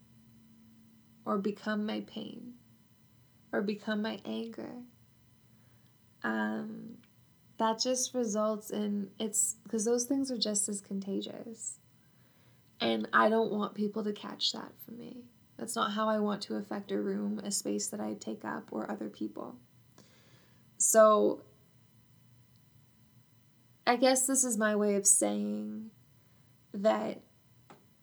or 1.26 1.38
become 1.38 1.86
my 1.86 2.02
pain, 2.02 2.54
or 3.52 3.62
become 3.62 4.02
my 4.02 4.20
anger. 4.26 4.72
Um, 6.24 6.98
that 7.58 7.80
just 7.80 8.14
results 8.14 8.70
in 8.70 9.10
it's 9.20 9.56
because 9.64 9.84
those 9.84 10.06
things 10.06 10.32
are 10.32 10.38
just 10.38 10.70
as 10.70 10.80
contagious. 10.80 11.80
And 12.80 13.08
I 13.12 13.28
don't 13.30 13.52
want 13.52 13.74
people 13.74 14.04
to 14.04 14.14
catch 14.14 14.52
that 14.52 14.72
from 14.86 15.00
me. 15.00 15.24
That's 15.58 15.76
not 15.76 15.92
how 15.94 16.08
I 16.08 16.20
want 16.20 16.44
to 16.44 16.56
affect 16.56 16.92
a 16.92 17.00
room, 17.02 17.40
a 17.44 17.50
space 17.50 17.88
that 17.88 18.00
I 18.00 18.14
take 18.14 18.46
up, 18.46 18.66
or 18.72 18.90
other 18.90 19.10
people. 19.10 19.56
So 20.78 21.42
I 23.86 23.96
guess 23.96 24.28
this 24.28 24.44
is 24.44 24.58
my 24.58 24.76
way 24.76 24.96
of 24.96 25.08
saying 25.08 25.92
that 26.74 27.22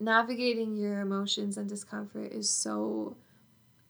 navigating 0.01 0.77
your 0.77 1.01
emotions 1.01 1.57
and 1.57 1.69
discomfort 1.69 2.33
is 2.33 2.49
so 2.49 3.17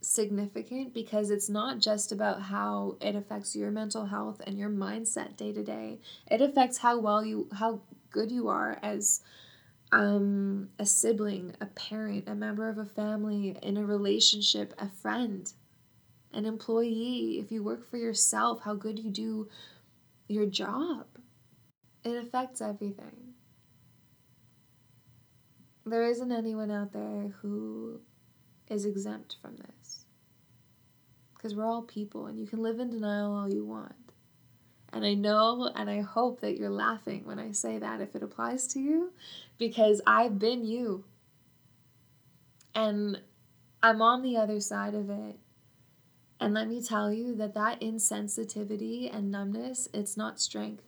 significant 0.00 0.92
because 0.92 1.30
it's 1.30 1.48
not 1.48 1.78
just 1.78 2.12
about 2.12 2.42
how 2.42 2.96
it 3.00 3.14
affects 3.14 3.56
your 3.56 3.70
mental 3.70 4.06
health 4.06 4.40
and 4.46 4.58
your 4.58 4.68
mindset 4.68 5.36
day 5.36 5.52
to 5.52 5.62
day. 5.62 5.98
It 6.30 6.40
affects 6.40 6.78
how 6.78 6.98
well 6.98 7.24
you 7.24 7.48
how 7.52 7.80
good 8.10 8.30
you 8.30 8.48
are 8.48 8.78
as 8.82 9.22
um, 9.92 10.68
a 10.78 10.86
sibling, 10.86 11.54
a 11.60 11.66
parent, 11.66 12.28
a 12.28 12.34
member 12.34 12.68
of 12.68 12.78
a 12.78 12.84
family, 12.84 13.56
in 13.62 13.76
a 13.76 13.84
relationship, 13.84 14.74
a 14.78 14.88
friend 14.88 15.52
an 16.34 16.44
employee, 16.44 17.38
if 17.40 17.50
you 17.50 17.62
work 17.62 17.88
for 17.88 17.96
yourself, 17.96 18.60
how 18.64 18.74
good 18.74 18.98
you 18.98 19.10
do 19.10 19.48
your 20.28 20.46
job. 20.46 21.06
It 22.04 22.16
affects 22.16 22.60
everything. 22.60 23.34
There 25.86 26.04
isn't 26.04 26.32
anyone 26.32 26.70
out 26.70 26.92
there 26.92 27.34
who 27.40 28.00
is 28.68 28.84
exempt 28.84 29.36
from 29.40 29.56
this. 29.56 30.06
Because 31.34 31.54
we're 31.54 31.66
all 31.66 31.82
people 31.82 32.26
and 32.26 32.38
you 32.38 32.46
can 32.46 32.62
live 32.62 32.80
in 32.80 32.90
denial 32.90 33.32
all 33.32 33.52
you 33.52 33.64
want. 33.64 33.94
And 34.92 35.04
I 35.04 35.14
know 35.14 35.70
and 35.74 35.90
I 35.90 36.00
hope 36.00 36.40
that 36.40 36.56
you're 36.56 36.70
laughing 36.70 37.22
when 37.24 37.38
I 37.38 37.52
say 37.52 37.78
that 37.78 38.00
if 38.00 38.14
it 38.14 38.22
applies 38.22 38.66
to 38.68 38.80
you, 38.80 39.12
because 39.58 40.00
I've 40.06 40.38
been 40.38 40.64
you. 40.64 41.04
And 42.74 43.20
I'm 43.82 44.00
on 44.00 44.22
the 44.22 44.36
other 44.36 44.60
side 44.60 44.94
of 44.94 45.10
it. 45.10 45.38
And 46.40 46.52
let 46.54 46.68
me 46.68 46.82
tell 46.82 47.12
you 47.12 47.34
that 47.36 47.54
that 47.54 47.80
insensitivity 47.80 49.14
and 49.14 49.30
numbness, 49.30 49.88
it's 49.94 50.16
not 50.16 50.40
strength. 50.40 50.82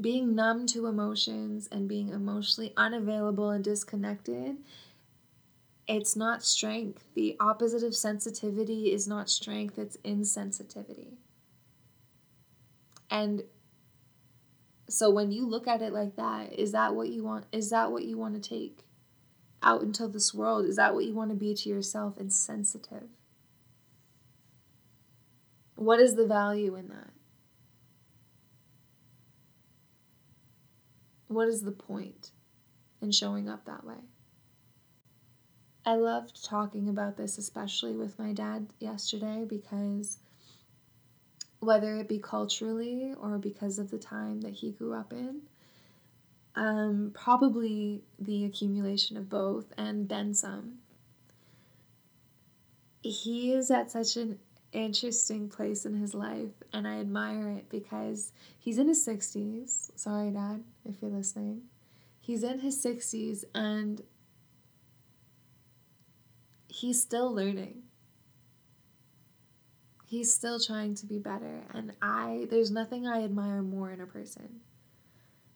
Being 0.00 0.34
numb 0.34 0.66
to 0.68 0.86
emotions 0.86 1.68
and 1.70 1.86
being 1.88 2.08
emotionally 2.08 2.72
unavailable 2.76 3.50
and 3.50 3.62
disconnected 3.62 4.56
it's 5.88 6.16
not 6.16 6.42
strength. 6.42 7.04
The 7.14 7.36
opposite 7.40 7.82
of 7.82 7.94
sensitivity 7.94 8.92
is 8.92 9.08
not 9.08 9.28
strength, 9.28 9.78
it's 9.78 9.96
insensitivity. 9.98 11.16
And 13.10 13.42
so 14.88 15.10
when 15.10 15.32
you 15.32 15.46
look 15.46 15.66
at 15.66 15.82
it 15.82 15.92
like 15.92 16.16
that, 16.16 16.52
is 16.52 16.72
that 16.72 16.94
what 16.94 17.08
you 17.08 17.24
want? 17.24 17.46
Is 17.52 17.70
that 17.70 17.90
what 17.90 18.04
you 18.04 18.16
want 18.16 18.40
to 18.40 18.48
take 18.48 18.84
out 19.62 19.82
into 19.82 20.08
this 20.08 20.32
world? 20.32 20.66
Is 20.66 20.76
that 20.76 20.94
what 20.94 21.04
you 21.04 21.14
want 21.14 21.30
to 21.30 21.36
be 21.36 21.54
to 21.54 21.68
yourself? 21.68 22.16
Insensitive. 22.18 23.08
What 25.82 25.98
is 25.98 26.14
the 26.14 26.26
value 26.26 26.76
in 26.76 26.86
that? 26.90 27.10
What 31.26 31.48
is 31.48 31.62
the 31.62 31.72
point 31.72 32.30
in 33.00 33.10
showing 33.10 33.48
up 33.48 33.64
that 33.64 33.84
way? 33.84 33.96
I 35.84 35.96
loved 35.96 36.44
talking 36.44 36.88
about 36.88 37.16
this, 37.16 37.36
especially 37.36 37.96
with 37.96 38.16
my 38.16 38.32
dad 38.32 38.68
yesterday, 38.78 39.44
because 39.44 40.18
whether 41.58 41.96
it 41.96 42.08
be 42.08 42.20
culturally 42.20 43.14
or 43.20 43.38
because 43.38 43.80
of 43.80 43.90
the 43.90 43.98
time 43.98 44.42
that 44.42 44.52
he 44.52 44.70
grew 44.70 44.94
up 44.94 45.12
in, 45.12 45.40
um, 46.54 47.10
probably 47.12 48.04
the 48.20 48.44
accumulation 48.44 49.16
of 49.16 49.28
both 49.28 49.72
and 49.76 50.08
then 50.08 50.32
some. 50.32 50.74
He 53.02 53.52
is 53.52 53.68
at 53.72 53.90
such 53.90 54.16
an 54.16 54.38
interesting 54.72 55.48
place 55.48 55.84
in 55.84 55.94
his 55.94 56.14
life, 56.14 56.50
and 56.72 56.86
I 56.88 57.00
admire 57.00 57.50
it 57.50 57.68
because 57.68 58.32
he's 58.58 58.78
in 58.78 58.88
his 58.88 59.06
60s. 59.06 59.90
Sorry, 59.96 60.30
Dad, 60.30 60.62
if 60.84 60.96
you're 61.00 61.10
listening. 61.10 61.62
He's 62.20 62.42
in 62.42 62.60
his 62.60 62.82
60s, 62.84 63.44
and 63.54 64.02
he's 66.68 67.00
still 67.00 67.32
learning. 67.34 67.82
He's 70.06 70.32
still 70.32 70.60
trying 70.60 70.94
to 70.96 71.06
be 71.06 71.18
better. 71.18 71.62
And 71.72 71.92
I, 72.02 72.46
there's 72.50 72.70
nothing 72.70 73.06
I 73.06 73.24
admire 73.24 73.62
more 73.62 73.90
in 73.90 74.00
a 74.00 74.06
person 74.06 74.60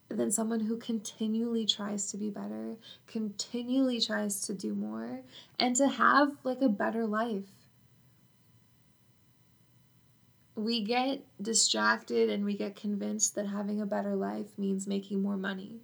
than 0.09 0.31
someone 0.31 0.61
who 0.61 0.77
continually 0.77 1.67
tries 1.67 2.11
to 2.11 2.17
be 2.17 2.31
better, 2.31 2.77
continually 3.07 4.01
tries 4.01 4.41
to 4.43 4.55
do 4.55 4.75
more, 4.75 5.21
and 5.59 5.75
to 5.77 5.89
have 5.89 6.37
like 6.45 6.63
a 6.63 6.69
better 6.69 7.07
life. 7.07 7.56
We 10.57 10.83
get 10.83 11.23
distracted 11.41 12.31
and 12.31 12.45
we 12.45 12.57
get 12.57 12.75
convinced 12.75 13.35
that 13.35 13.47
having 13.47 13.81
a 13.81 13.87
better 13.87 14.17
life 14.17 14.59
means 14.59 14.87
making 14.87 15.23
more 15.23 15.37
money. 15.37 15.81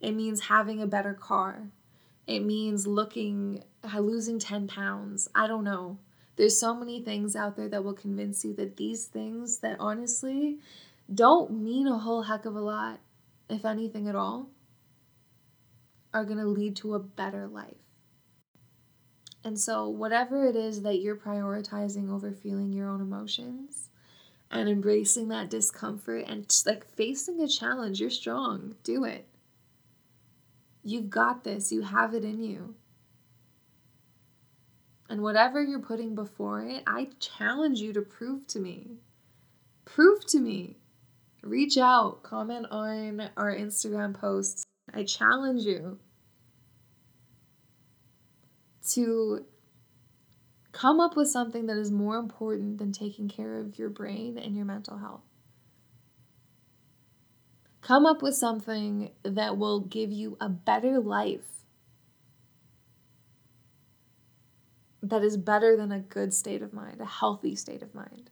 It 0.00 0.12
means 0.12 0.40
having 0.40 0.82
a 0.82 0.86
better 0.86 1.14
car. 1.14 1.68
It 2.26 2.40
means 2.40 2.86
looking, 2.86 3.62
losing 3.94 4.38
10 4.38 4.66
pounds. 4.66 5.28
I 5.34 5.46
don't 5.46 5.64
know. 5.64 5.98
There's 6.36 6.58
so 6.58 6.74
many 6.74 7.00
things 7.00 7.36
out 7.36 7.56
there 7.56 7.68
that 7.68 7.84
will 7.84 7.94
convince 7.94 8.44
you 8.44 8.52
that 8.54 8.76
these 8.76 9.06
things 9.06 9.58
that 9.58 9.76
honestly 9.78 10.58
don't 11.12 11.62
mean 11.62 11.86
a 11.86 11.98
whole 11.98 12.22
heck 12.22 12.44
of 12.44 12.56
a 12.56 12.60
lot, 12.60 13.00
if 13.48 13.64
anything 13.64 14.08
at 14.08 14.16
all, 14.16 14.50
are 16.12 16.24
going 16.24 16.38
to 16.38 16.46
lead 16.46 16.76
to 16.76 16.94
a 16.94 16.98
better 16.98 17.46
life. 17.46 17.76
And 19.44 19.58
so, 19.58 19.88
whatever 19.88 20.44
it 20.44 20.56
is 20.56 20.82
that 20.82 21.00
you're 21.00 21.16
prioritizing 21.16 22.10
over 22.10 22.32
feeling 22.32 22.72
your 22.72 22.88
own 22.88 23.00
emotions 23.00 23.85
and 24.50 24.68
embracing 24.68 25.28
that 25.28 25.50
discomfort 25.50 26.24
and 26.26 26.46
like 26.64 26.86
facing 26.94 27.40
a 27.40 27.48
challenge, 27.48 28.00
you're 28.00 28.10
strong. 28.10 28.74
Do 28.84 29.04
it. 29.04 29.26
You've 30.82 31.10
got 31.10 31.42
this, 31.44 31.72
you 31.72 31.82
have 31.82 32.14
it 32.14 32.24
in 32.24 32.42
you. 32.42 32.74
And 35.08 35.22
whatever 35.22 35.62
you're 35.62 35.78
putting 35.78 36.14
before 36.14 36.62
it, 36.62 36.82
I 36.86 37.08
challenge 37.20 37.80
you 37.80 37.92
to 37.92 38.02
prove 38.02 38.46
to 38.48 38.58
me. 38.58 38.96
Prove 39.84 40.26
to 40.26 40.40
me. 40.40 40.76
Reach 41.42 41.78
out, 41.78 42.22
comment 42.22 42.66
on 42.70 43.30
our 43.36 43.54
Instagram 43.54 44.14
posts. 44.14 44.64
I 44.92 45.04
challenge 45.04 45.62
you 45.62 45.98
to 48.90 49.44
come 50.76 51.00
up 51.00 51.16
with 51.16 51.28
something 51.28 51.66
that 51.66 51.78
is 51.78 51.90
more 51.90 52.18
important 52.18 52.76
than 52.76 52.92
taking 52.92 53.28
care 53.28 53.54
of 53.54 53.78
your 53.78 53.88
brain 53.88 54.36
and 54.36 54.54
your 54.54 54.66
mental 54.66 54.98
health. 54.98 55.22
Come 57.80 58.04
up 58.04 58.20
with 58.20 58.34
something 58.34 59.10
that 59.22 59.56
will 59.56 59.80
give 59.80 60.12
you 60.12 60.36
a 60.38 60.50
better 60.50 61.00
life 61.00 61.64
that 65.02 65.22
is 65.22 65.38
better 65.38 65.78
than 65.78 65.92
a 65.92 66.00
good 66.00 66.34
state 66.34 66.60
of 66.60 66.74
mind, 66.74 67.00
a 67.00 67.06
healthy 67.06 67.56
state 67.56 67.82
of 67.82 67.94
mind. 67.94 68.28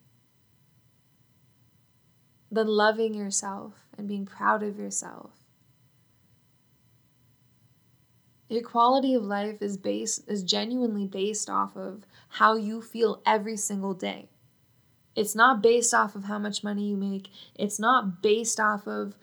Than 2.51 2.67
loving 2.67 3.15
yourself 3.15 3.73
and 3.97 4.07
being 4.07 4.27
proud 4.27 4.63
of 4.63 4.79
yourself. 4.79 5.31
Your 8.55 8.63
quality 8.63 9.15
of 9.15 9.25
life 9.25 9.61
is 9.63 9.77
based 9.77 10.31
is 10.31 10.45
genuinely 10.45 11.09
based 11.09 11.51
off 11.51 11.77
of 11.77 12.07
how 12.29 12.55
you 12.55 12.81
feel 12.81 13.21
every 13.27 13.57
single 13.57 13.95
day. 13.95 14.29
It's 15.17 15.35
not 15.35 15.61
based 15.61 15.93
off 15.93 16.15
of 16.15 16.23
how 16.23 16.39
much 16.39 16.63
money 16.63 16.87
you 16.89 16.97
make. 16.97 17.31
It's 17.57 17.81
not 17.81 18.23
based 18.23 18.61
off 18.61 18.87
of 18.87 19.17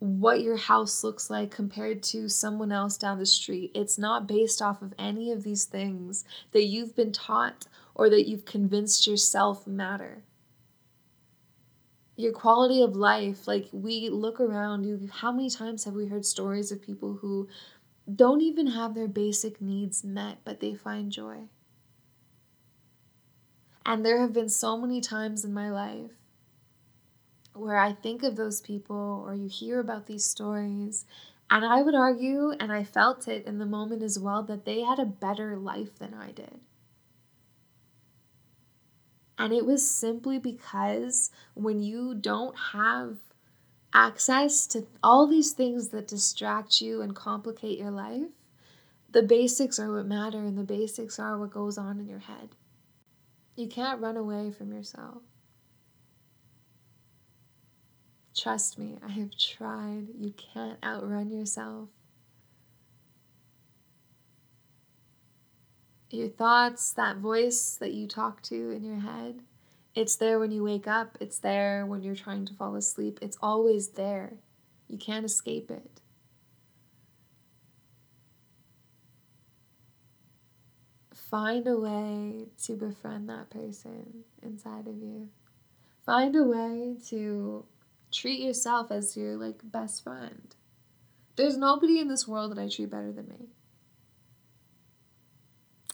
what 0.00 0.40
your 0.40 0.56
house 0.56 1.04
looks 1.04 1.30
like 1.30 1.52
compared 1.52 2.02
to 2.10 2.28
someone 2.28 2.72
else 2.72 2.96
down 2.96 3.20
the 3.20 3.24
street. 3.24 3.70
It's 3.72 3.98
not 3.98 4.26
based 4.26 4.60
off 4.60 4.82
of 4.82 4.94
any 4.98 5.30
of 5.30 5.44
these 5.44 5.64
things 5.64 6.24
that 6.50 6.64
you've 6.64 6.96
been 6.96 7.12
taught 7.12 7.68
or 7.94 8.10
that 8.10 8.28
you've 8.28 8.46
convinced 8.46 9.06
yourself 9.06 9.64
matter. 9.64 10.24
Your 12.16 12.32
quality 12.32 12.82
of 12.82 12.96
life, 12.96 13.46
like 13.46 13.68
we 13.70 14.08
look 14.08 14.40
around 14.40 14.82
you, 14.82 15.08
how 15.12 15.30
many 15.30 15.50
times 15.50 15.84
have 15.84 15.94
we 15.94 16.06
heard 16.06 16.26
stories 16.26 16.72
of 16.72 16.82
people 16.82 17.14
who 17.14 17.48
don't 18.12 18.40
even 18.40 18.68
have 18.68 18.94
their 18.94 19.08
basic 19.08 19.60
needs 19.60 20.02
met, 20.02 20.38
but 20.44 20.60
they 20.60 20.74
find 20.74 21.12
joy? 21.12 21.48
And 23.84 24.04
there 24.04 24.20
have 24.20 24.32
been 24.32 24.48
so 24.48 24.76
many 24.76 25.00
times 25.00 25.44
in 25.44 25.52
my 25.52 25.70
life 25.70 26.12
where 27.54 27.78
I 27.78 27.92
think 27.92 28.22
of 28.22 28.36
those 28.36 28.60
people 28.60 29.22
or 29.26 29.34
you 29.34 29.48
hear 29.48 29.80
about 29.80 30.06
these 30.06 30.24
stories. 30.24 31.04
And 31.50 31.64
I 31.64 31.82
would 31.82 31.94
argue, 31.94 32.52
and 32.58 32.72
I 32.72 32.82
felt 32.82 33.28
it 33.28 33.44
in 33.46 33.58
the 33.58 33.66
moment 33.66 34.02
as 34.02 34.18
well, 34.18 34.42
that 34.44 34.64
they 34.64 34.80
had 34.80 34.98
a 34.98 35.04
better 35.04 35.56
life 35.56 35.98
than 35.98 36.14
I 36.14 36.30
did. 36.30 36.60
And 39.36 39.52
it 39.52 39.66
was 39.66 39.86
simply 39.86 40.38
because 40.38 41.30
when 41.54 41.82
you 41.82 42.14
don't 42.14 42.56
have 42.72 43.18
access 43.94 44.66
to 44.68 44.86
all 45.02 45.26
these 45.26 45.52
things 45.52 45.88
that 45.88 46.08
distract 46.08 46.80
you 46.80 47.02
and 47.02 47.14
complicate 47.14 47.78
your 47.78 47.90
life, 47.90 48.28
the 49.10 49.22
basics 49.22 49.78
are 49.78 49.92
what 49.92 50.06
matter 50.06 50.38
and 50.38 50.56
the 50.56 50.64
basics 50.64 51.18
are 51.18 51.38
what 51.38 51.50
goes 51.50 51.76
on 51.76 52.00
in 52.00 52.08
your 52.08 52.20
head. 52.20 52.50
You 53.56 53.68
can't 53.68 54.00
run 54.00 54.16
away 54.16 54.50
from 54.50 54.72
yourself. 54.72 55.22
Trust 58.34 58.78
me, 58.78 58.96
I 59.06 59.10
have 59.10 59.36
tried. 59.36 60.06
You 60.18 60.32
can't 60.32 60.78
outrun 60.82 61.30
yourself. 61.30 61.90
Your 66.08 66.28
thoughts, 66.28 66.92
that 66.92 67.18
voice 67.18 67.76
that 67.78 67.92
you 67.92 68.06
talk 68.06 68.42
to 68.44 68.70
in 68.70 68.84
your 68.84 69.00
head, 69.00 69.40
it's 69.94 70.16
there 70.16 70.38
when 70.38 70.50
you 70.50 70.64
wake 70.64 70.86
up, 70.86 71.18
it's 71.20 71.38
there 71.38 71.84
when 71.84 72.02
you're 72.02 72.14
trying 72.14 72.46
to 72.46 72.54
fall 72.54 72.76
asleep. 72.76 73.18
It's 73.20 73.36
always 73.42 73.88
there. 73.88 74.34
You 74.88 74.98
can't 74.98 75.24
escape 75.24 75.70
it. 75.70 76.00
Find 81.14 81.66
a 81.66 81.78
way 81.78 82.48
to 82.64 82.76
befriend 82.76 83.28
that 83.28 83.50
person 83.50 84.24
inside 84.42 84.86
of 84.86 84.96
you. 84.96 85.28
Find 86.04 86.36
a 86.36 86.44
way 86.44 86.96
to 87.08 87.64
treat 88.10 88.40
yourself 88.40 88.90
as 88.90 89.16
your 89.16 89.36
like 89.36 89.60
best 89.64 90.04
friend. 90.04 90.54
There's 91.36 91.56
nobody 91.56 91.98
in 91.98 92.08
this 92.08 92.28
world 92.28 92.50
that 92.50 92.60
I 92.60 92.68
treat 92.68 92.90
better 92.90 93.12
than 93.12 93.28
me. 93.28 93.48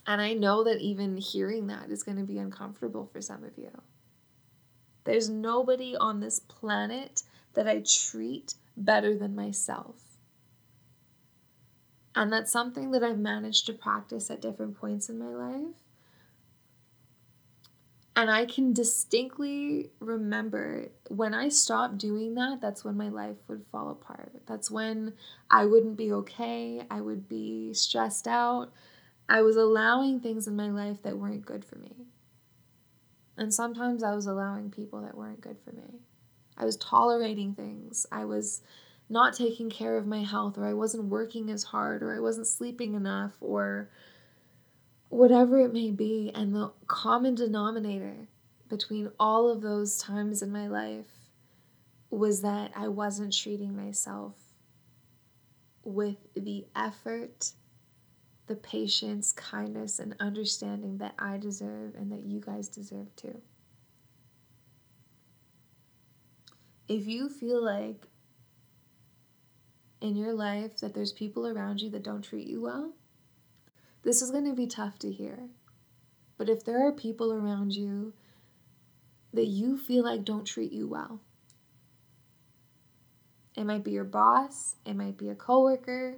And 0.09 0.23
I 0.23 0.33
know 0.33 0.64
that 0.64 0.81
even 0.81 1.18
hearing 1.18 1.66
that 1.66 1.90
is 1.90 2.03
going 2.03 2.16
to 2.16 2.25
be 2.25 2.38
uncomfortable 2.38 3.11
for 3.12 3.21
some 3.21 3.44
of 3.44 3.59
you. 3.59 3.71
There's 5.05 5.29
nobody 5.29 5.94
on 5.94 6.21
this 6.21 6.40
planet 6.40 7.25
that 7.53 7.68
I 7.68 7.85
treat 7.87 8.55
better 8.75 9.14
than 9.14 9.37
myself. 9.37 9.97
And 12.14 12.33
that's 12.33 12.51
something 12.51 12.90
that 12.92 13.05
I've 13.05 13.18
managed 13.18 13.66
to 13.66 13.75
practice 13.75 14.31
at 14.31 14.40
different 14.40 14.79
points 14.79 15.11
in 15.11 15.18
my 15.18 15.27
life. 15.27 15.77
And 18.16 18.31
I 18.31 18.47
can 18.47 18.73
distinctly 18.73 19.90
remember 20.01 20.88
when 21.09 21.35
I 21.35 21.51
stopped 21.51 21.99
doing 21.99 22.35
that, 22.35 22.62
that's 22.62 22.83
when 22.83 22.97
my 22.97 23.11
life 23.11 23.37
would 23.47 23.66
fall 23.71 23.90
apart. 23.90 24.33
That's 24.47 24.71
when 24.71 25.12
I 25.51 25.66
wouldn't 25.66 25.99
be 25.99 26.12
okay. 26.12 26.83
I 26.90 27.03
would 27.03 27.29
be 27.29 27.75
stressed 27.75 28.27
out. 28.27 28.73
I 29.29 29.43
was 29.43 29.57
allowing 29.57 30.21
things 30.21 30.47
in 30.47 30.57
my 30.57 30.71
life 30.71 31.03
that 31.03 31.19
weren't 31.19 31.45
good 31.45 31.64
for 31.64 31.77
me. 31.77 32.07
And 33.37 33.53
sometimes 33.53 34.03
I 34.03 34.14
was 34.14 34.27
allowing 34.27 34.71
people 34.71 35.03
that 35.03 35.17
weren't 35.17 35.41
good 35.41 35.59
for 35.64 35.73
me. 35.73 36.01
I 36.57 36.64
was 36.64 36.77
tolerating 36.77 37.55
things. 37.55 38.07
I 38.11 38.25
was 38.25 38.62
not 39.09 39.35
taking 39.35 39.71
care 39.71 39.97
of 39.97 40.07
my 40.07 40.25
health, 40.25 40.59
or 40.59 40.67
I 40.67 40.75
wasn't 40.75 41.05
working 41.05 41.51
as 41.51 41.64
hard, 41.64 42.03
or 42.03 42.14
I 42.14 42.21
wasn't 42.21 42.47
sleeping 42.47 42.95
enough, 42.95 43.33
or 43.41 43.91
whatever 45.09 45.61
it 45.61 45.73
may 45.73 45.91
be. 45.91 46.33
And 46.35 46.55
the 46.55 46.73
common 46.87 47.35
denominator 47.35 48.29
between 48.69 49.11
all 49.19 49.51
of 49.51 49.62
those 49.62 49.99
times 49.99 50.43
in 50.43 50.51
my 50.51 50.67
life 50.67 51.07
was 52.11 52.43
that 52.43 52.73
I 52.75 52.88
wasn't 52.88 53.37
treating 53.37 53.77
myself 53.77 54.35
with 55.85 56.17
the 56.35 56.67
effort, 56.75 57.53
the 58.48 58.56
patience, 58.56 59.32
kindness, 59.32 59.98
and 59.98 60.16
understanding 60.18 60.98
that 60.98 61.14
I 61.18 61.37
deserve 61.37 61.94
and 61.94 62.11
that 62.11 62.24
you 62.24 62.40
guys 62.40 62.68
deserve 62.68 63.14
too. 63.16 63.40
If 66.88 67.06
you 67.06 67.28
feel 67.28 67.62
like 67.62 68.08
in 70.00 70.16
your 70.16 70.32
life 70.32 70.78
that 70.78 70.94
there's 70.94 71.12
people 71.12 71.46
around 71.46 71.80
you 71.80 71.90
that 71.90 72.02
don't 72.02 72.22
treat 72.22 72.46
you 72.46 72.62
well, 72.62 72.92
this 74.02 74.22
is 74.22 74.30
going 74.30 74.46
to 74.46 74.54
be 74.54 74.66
tough 74.66 74.98
to 75.00 75.12
hear. 75.12 75.48
But 76.38 76.48
if 76.48 76.64
there 76.64 76.87
are 76.87 76.92
people 76.92 77.32
around 77.32 77.74
you 77.74 78.14
that 79.34 79.46
you 79.46 79.76
feel 79.76 80.04
like 80.04 80.24
don't 80.24 80.44
treat 80.44 80.72
you 80.72 80.88
well, 80.88 81.20
it 83.56 83.64
might 83.64 83.84
be 83.84 83.90
your 83.90 84.04
boss, 84.04 84.76
it 84.87 84.94
might 84.94 85.18
be 85.18 85.28
a 85.28 85.34
coworker, 85.34 86.16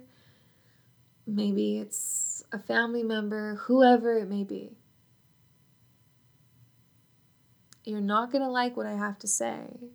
maybe 1.27 1.79
it's 1.79 2.43
a 2.51 2.59
family 2.59 3.03
member, 3.03 3.55
whoever 3.55 4.17
it 4.17 4.29
may 4.29 4.43
be. 4.43 4.77
You're 7.83 8.01
not 8.01 8.31
going 8.31 8.43
to 8.43 8.49
like 8.49 8.77
what 8.77 8.85
I 8.85 8.93
have 8.93 9.17
to 9.19 9.27
say, 9.27 9.91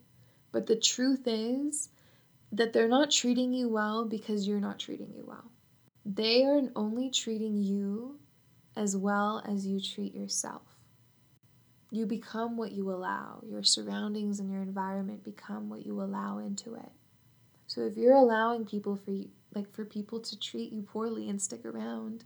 but 0.53 0.67
the 0.67 0.77
truth 0.77 1.23
is 1.27 1.89
that 2.53 2.73
they're 2.73 2.89
not 2.89 3.11
treating 3.11 3.53
you 3.53 3.69
well 3.69 4.05
because 4.05 4.49
you're 4.49 4.61
not 4.61 4.79
treating 4.79 5.13
you 5.15 5.25
well. 5.27 5.51
They 6.05 6.45
are 6.45 6.63
only 6.75 7.11
treating 7.11 7.57
you 7.57 8.19
as 8.77 8.97
well 8.97 9.43
as 9.47 9.67
you 9.67 9.81
treat 9.81 10.15
yourself. 10.15 10.63
You 11.91 12.07
become 12.07 12.57
what 12.57 12.73
you 12.73 12.91
allow. 12.91 13.43
Your 13.49 13.63
surroundings 13.63 14.41
and 14.41 14.51
your 14.51 14.63
environment 14.63 15.25
become 15.25 15.69
what 15.69 15.87
you 15.87 16.01
allow 16.01 16.39
into 16.39 16.75
it. 16.75 16.91
So 17.67 17.83
if 17.83 17.97
you're 17.97 18.15
allowing 18.15 18.65
people 18.65 18.97
for 18.97 19.13
you, 19.13 19.31
like 19.57 19.73
for 19.73 19.85
people 19.85 20.21
to 20.21 20.39
treat 20.39 20.71
you 20.71 20.83
poorly 20.83 21.29
and 21.29 21.43
stick 21.43 21.65
around, 21.65 22.25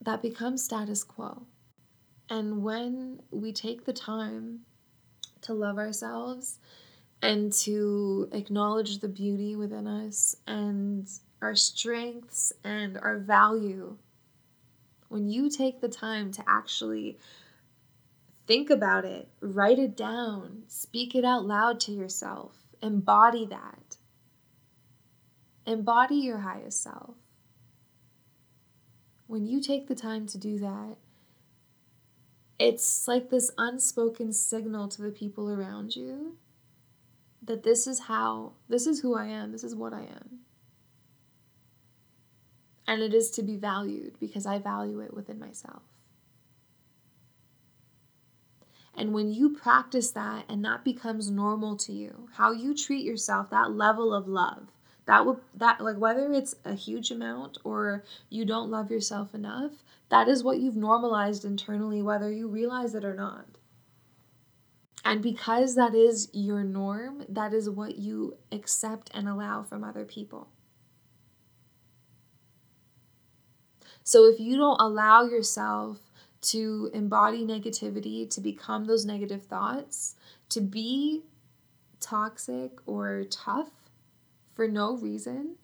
that 0.00 0.22
becomes 0.22 0.62
status 0.64 1.04
quo. 1.04 1.42
And 2.30 2.62
when 2.62 3.20
we 3.30 3.52
take 3.52 3.84
the 3.84 3.92
time 3.92 4.60
to 5.42 5.52
love 5.52 5.78
ourselves 5.78 6.58
and 7.22 7.52
to 7.52 8.28
acknowledge 8.32 8.98
the 8.98 9.08
beauty 9.08 9.56
within 9.56 9.86
us 9.86 10.36
and 10.46 11.08
our 11.42 11.54
strengths 11.54 12.52
and 12.64 12.98
our 12.98 13.18
value, 13.18 13.96
when 15.08 15.28
you 15.28 15.50
take 15.50 15.80
the 15.80 15.88
time 15.88 16.32
to 16.32 16.44
actually 16.48 17.18
think 18.46 18.70
about 18.70 19.04
it, 19.04 19.28
write 19.40 19.78
it 19.78 19.96
down, 19.96 20.62
speak 20.68 21.14
it 21.14 21.24
out 21.24 21.44
loud 21.44 21.80
to 21.80 21.92
yourself, 21.92 22.56
embody 22.82 23.46
that, 23.46 23.85
Embody 25.66 26.16
your 26.16 26.38
highest 26.38 26.82
self. 26.82 27.14
When 29.26 29.46
you 29.46 29.60
take 29.60 29.88
the 29.88 29.94
time 29.94 30.26
to 30.26 30.38
do 30.38 30.58
that, 30.60 30.96
it's 32.58 33.06
like 33.08 33.28
this 33.28 33.50
unspoken 33.58 34.32
signal 34.32 34.88
to 34.88 35.02
the 35.02 35.10
people 35.10 35.50
around 35.50 35.96
you 35.96 36.36
that 37.42 37.62
this 37.62 37.86
is 37.86 38.00
how, 38.00 38.52
this 38.68 38.86
is 38.86 39.00
who 39.00 39.16
I 39.16 39.26
am, 39.26 39.52
this 39.52 39.64
is 39.64 39.74
what 39.74 39.92
I 39.92 40.00
am. 40.00 40.40
And 42.86 43.02
it 43.02 43.12
is 43.12 43.30
to 43.32 43.42
be 43.42 43.56
valued 43.56 44.18
because 44.20 44.46
I 44.46 44.58
value 44.58 45.00
it 45.00 45.12
within 45.12 45.38
myself. 45.38 45.82
And 48.94 49.12
when 49.12 49.30
you 49.30 49.50
practice 49.50 50.10
that 50.12 50.44
and 50.48 50.64
that 50.64 50.84
becomes 50.84 51.30
normal 51.30 51.76
to 51.78 51.92
you, 51.92 52.28
how 52.34 52.52
you 52.52 52.74
treat 52.74 53.04
yourself, 53.04 53.50
that 53.50 53.72
level 53.72 54.14
of 54.14 54.26
love, 54.26 54.68
that 55.06 55.24
would 55.24 55.38
that 55.54 55.80
like 55.80 55.96
whether 55.96 56.32
it's 56.32 56.54
a 56.64 56.74
huge 56.74 57.10
amount 57.10 57.58
or 57.64 58.04
you 58.28 58.44
don't 58.44 58.70
love 58.70 58.90
yourself 58.90 59.34
enough 59.34 59.72
that 60.08 60.28
is 60.28 60.44
what 60.44 60.58
you've 60.58 60.76
normalized 60.76 61.44
internally 61.44 62.02
whether 62.02 62.30
you 62.30 62.46
realize 62.48 62.94
it 62.94 63.04
or 63.04 63.14
not. 63.14 63.46
And 65.04 65.22
because 65.22 65.76
that 65.76 65.94
is 65.94 66.28
your 66.32 66.64
norm 66.64 67.24
that 67.28 67.54
is 67.54 67.70
what 67.70 67.96
you 67.96 68.36
accept 68.52 69.10
and 69.14 69.28
allow 69.28 69.62
from 69.62 69.84
other 69.84 70.04
people. 70.04 70.48
So 74.02 74.24
if 74.24 74.38
you 74.38 74.56
don't 74.56 74.80
allow 74.80 75.24
yourself 75.24 75.98
to 76.42 76.90
embody 76.94 77.44
negativity 77.44 78.28
to 78.30 78.40
become 78.40 78.84
those 78.84 79.04
negative 79.04 79.42
thoughts 79.44 80.14
to 80.50 80.60
be 80.60 81.22
toxic 81.98 82.78
or 82.86 83.24
tough 83.30 83.70
for 84.56 84.66
no 84.66 84.96
reason 84.96 85.56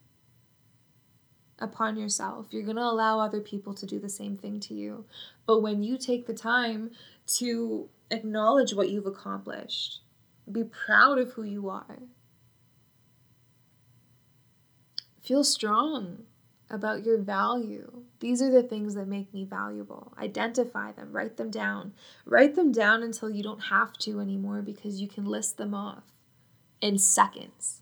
upon 1.58 1.96
yourself. 1.96 2.46
You're 2.50 2.62
going 2.62 2.76
to 2.76 2.82
allow 2.82 3.18
other 3.18 3.40
people 3.40 3.72
to 3.74 3.86
do 3.86 3.98
the 3.98 4.08
same 4.08 4.36
thing 4.36 4.60
to 4.60 4.74
you. 4.74 5.06
But 5.46 5.62
when 5.62 5.82
you 5.82 5.96
take 5.96 6.26
the 6.26 6.34
time 6.34 6.90
to 7.38 7.88
acknowledge 8.10 8.74
what 8.74 8.90
you've 8.90 9.06
accomplished, 9.06 10.00
be 10.50 10.64
proud 10.64 11.18
of 11.18 11.32
who 11.32 11.44
you 11.44 11.70
are, 11.70 12.00
feel 15.22 15.42
strong 15.42 16.24
about 16.68 17.04
your 17.04 17.18
value. 17.18 18.02
These 18.20 18.42
are 18.42 18.50
the 18.50 18.62
things 18.62 18.94
that 18.94 19.06
make 19.06 19.32
me 19.32 19.44
valuable. 19.44 20.12
Identify 20.18 20.92
them, 20.92 21.12
write 21.12 21.36
them 21.36 21.50
down. 21.50 21.92
Write 22.26 22.56
them 22.56 22.72
down 22.72 23.02
until 23.02 23.30
you 23.30 23.42
don't 23.42 23.64
have 23.64 23.92
to 23.98 24.20
anymore 24.20 24.62
because 24.62 25.00
you 25.00 25.06
can 25.06 25.24
list 25.24 25.58
them 25.58 25.74
off 25.74 26.04
in 26.80 26.98
seconds 26.98 27.81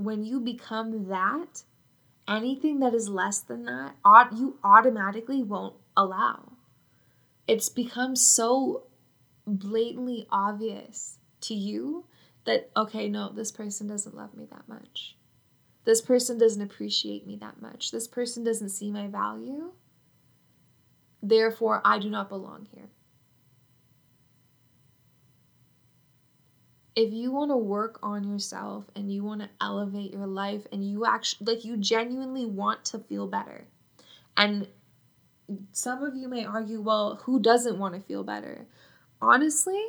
when 0.00 0.24
you 0.24 0.40
become 0.40 1.08
that, 1.08 1.62
anything 2.26 2.80
that 2.80 2.94
is 2.94 3.08
less 3.08 3.40
than 3.40 3.64
that, 3.64 3.94
you 4.32 4.58
automatically 4.64 5.42
won't 5.42 5.76
allow. 5.96 6.52
It's 7.46 7.68
become 7.68 8.16
so 8.16 8.84
blatantly 9.46 10.26
obvious 10.30 11.18
to 11.42 11.54
you 11.54 12.06
that, 12.44 12.70
okay, 12.76 13.08
no, 13.08 13.30
this 13.32 13.52
person 13.52 13.86
doesn't 13.88 14.16
love 14.16 14.34
me 14.34 14.46
that 14.50 14.68
much. 14.68 15.16
This 15.84 16.00
person 16.00 16.38
doesn't 16.38 16.62
appreciate 16.62 17.26
me 17.26 17.36
that 17.36 17.60
much. 17.60 17.90
This 17.90 18.06
person 18.06 18.44
doesn't 18.44 18.68
see 18.68 18.90
my 18.90 19.06
value. 19.08 19.72
Therefore, 21.22 21.80
I 21.84 21.98
do 21.98 22.08
not 22.08 22.28
belong 22.28 22.68
here. 22.72 22.90
If 26.96 27.12
you 27.12 27.32
want 27.32 27.50
to 27.50 27.56
work 27.56 27.98
on 28.02 28.28
yourself 28.28 28.84
and 28.96 29.12
you 29.12 29.22
want 29.24 29.40
to 29.40 29.48
elevate 29.60 30.12
your 30.12 30.26
life 30.26 30.66
and 30.72 30.88
you 30.88 31.06
actually 31.06 31.54
like 31.54 31.64
you 31.64 31.76
genuinely 31.76 32.44
want 32.44 32.84
to 32.86 32.98
feel 32.98 33.26
better. 33.26 33.66
And 34.36 34.66
some 35.72 36.02
of 36.02 36.16
you 36.16 36.28
may 36.28 36.44
argue 36.44 36.80
well 36.80 37.20
who 37.24 37.40
doesn't 37.40 37.78
want 37.78 37.94
to 37.94 38.00
feel 38.00 38.24
better? 38.24 38.66
Honestly 39.20 39.82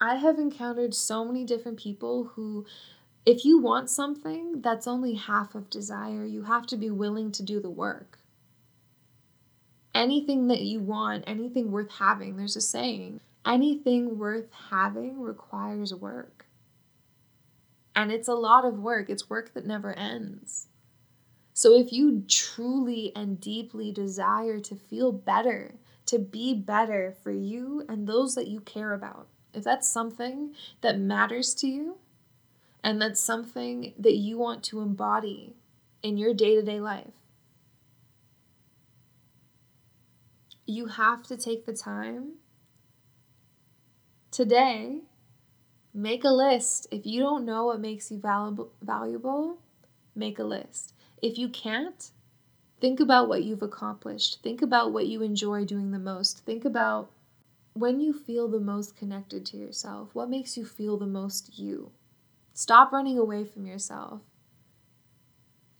i 0.00 0.16
have 0.16 0.38
encountered 0.38 0.92
so 0.92 1.24
many 1.24 1.44
different 1.44 1.78
people 1.78 2.24
who 2.34 2.66
if 3.24 3.44
you 3.44 3.58
want 3.58 3.88
something 3.88 4.60
that's 4.60 4.86
only 4.86 5.14
half 5.14 5.54
of 5.54 5.70
desire. 5.70 6.24
You 6.24 6.42
have 6.44 6.66
to 6.68 6.76
be 6.76 6.90
willing 6.90 7.30
to 7.32 7.42
do 7.42 7.60
the 7.60 7.70
work. 7.70 8.18
Anything 9.94 10.48
that 10.48 10.62
you 10.62 10.80
want 10.80 11.24
anything 11.26 11.70
worth 11.70 11.90
having 11.92 12.36
there's 12.36 12.56
a 12.56 12.60
saying 12.60 13.20
anything 13.46 14.18
worth 14.18 14.50
having 14.70 15.20
requires 15.20 15.94
work. 15.94 16.46
And 17.94 18.10
it's 18.10 18.28
a 18.28 18.34
lot 18.34 18.64
of 18.64 18.78
work, 18.78 19.10
it's 19.10 19.28
work 19.28 19.52
that 19.54 19.66
never 19.66 19.92
ends. 19.92 20.68
So 21.52 21.76
if 21.78 21.92
you 21.92 22.24
truly 22.28 23.12
and 23.14 23.38
deeply 23.38 23.92
desire 23.92 24.58
to 24.60 24.74
feel 24.74 25.12
better, 25.12 25.74
to 26.06 26.18
be 26.18 26.54
better 26.54 27.14
for 27.22 27.30
you 27.30 27.84
and 27.88 28.06
those 28.06 28.34
that 28.34 28.48
you 28.48 28.60
care 28.60 28.94
about, 28.94 29.28
if 29.52 29.62
that's 29.62 29.88
something 29.88 30.54
that 30.80 30.98
matters 30.98 31.54
to 31.56 31.68
you 31.68 31.98
and 32.82 33.00
that's 33.00 33.20
something 33.20 33.92
that 33.98 34.14
you 34.14 34.38
want 34.38 34.62
to 34.64 34.80
embody 34.80 35.54
in 36.02 36.16
your 36.16 36.32
day 36.32 36.54
to 36.56 36.62
day 36.62 36.80
life, 36.80 37.12
you 40.66 40.86
have 40.86 41.22
to 41.24 41.36
take 41.36 41.66
the 41.66 41.72
time 41.72 42.32
Today, 44.32 45.02
make 45.92 46.24
a 46.24 46.30
list. 46.30 46.86
If 46.90 47.04
you 47.04 47.20
don't 47.20 47.44
know 47.44 47.66
what 47.66 47.80
makes 47.80 48.10
you 48.10 48.16
valuable, 48.16 48.72
valuable, 48.80 49.58
make 50.14 50.38
a 50.38 50.42
list. 50.42 50.94
If 51.20 51.36
you 51.36 51.50
can't, 51.50 52.10
think 52.80 52.98
about 52.98 53.28
what 53.28 53.44
you've 53.44 53.60
accomplished. 53.60 54.42
Think 54.42 54.62
about 54.62 54.90
what 54.90 55.06
you 55.06 55.20
enjoy 55.20 55.66
doing 55.66 55.90
the 55.90 55.98
most. 55.98 56.46
Think 56.46 56.64
about 56.64 57.10
when 57.74 58.00
you 58.00 58.14
feel 58.14 58.48
the 58.48 58.58
most 58.58 58.96
connected 58.96 59.44
to 59.44 59.58
yourself. 59.58 60.14
What 60.14 60.30
makes 60.30 60.56
you 60.56 60.64
feel 60.64 60.96
the 60.96 61.06
most 61.06 61.58
you? 61.58 61.92
Stop 62.54 62.90
running 62.90 63.18
away 63.18 63.44
from 63.44 63.66
yourself. 63.66 64.22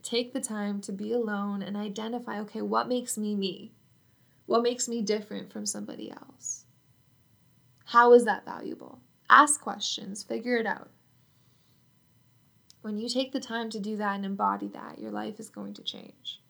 Take 0.02 0.34
the 0.34 0.42
time 0.42 0.82
to 0.82 0.92
be 0.92 1.10
alone 1.14 1.62
and 1.62 1.74
identify 1.74 2.38
okay, 2.40 2.60
what 2.60 2.86
makes 2.86 3.16
me 3.16 3.34
me? 3.34 3.72
What 4.44 4.62
makes 4.62 4.90
me 4.90 5.00
different 5.00 5.50
from 5.50 5.64
somebody 5.64 6.10
else? 6.10 6.61
How 7.86 8.12
is 8.12 8.24
that 8.24 8.44
valuable? 8.44 9.00
Ask 9.28 9.60
questions, 9.60 10.22
figure 10.22 10.56
it 10.56 10.66
out. 10.66 10.90
When 12.82 12.98
you 12.98 13.08
take 13.08 13.32
the 13.32 13.40
time 13.40 13.70
to 13.70 13.80
do 13.80 13.96
that 13.96 14.16
and 14.16 14.24
embody 14.24 14.68
that, 14.68 14.98
your 14.98 15.10
life 15.10 15.38
is 15.38 15.48
going 15.48 15.74
to 15.74 15.82
change. 15.82 16.40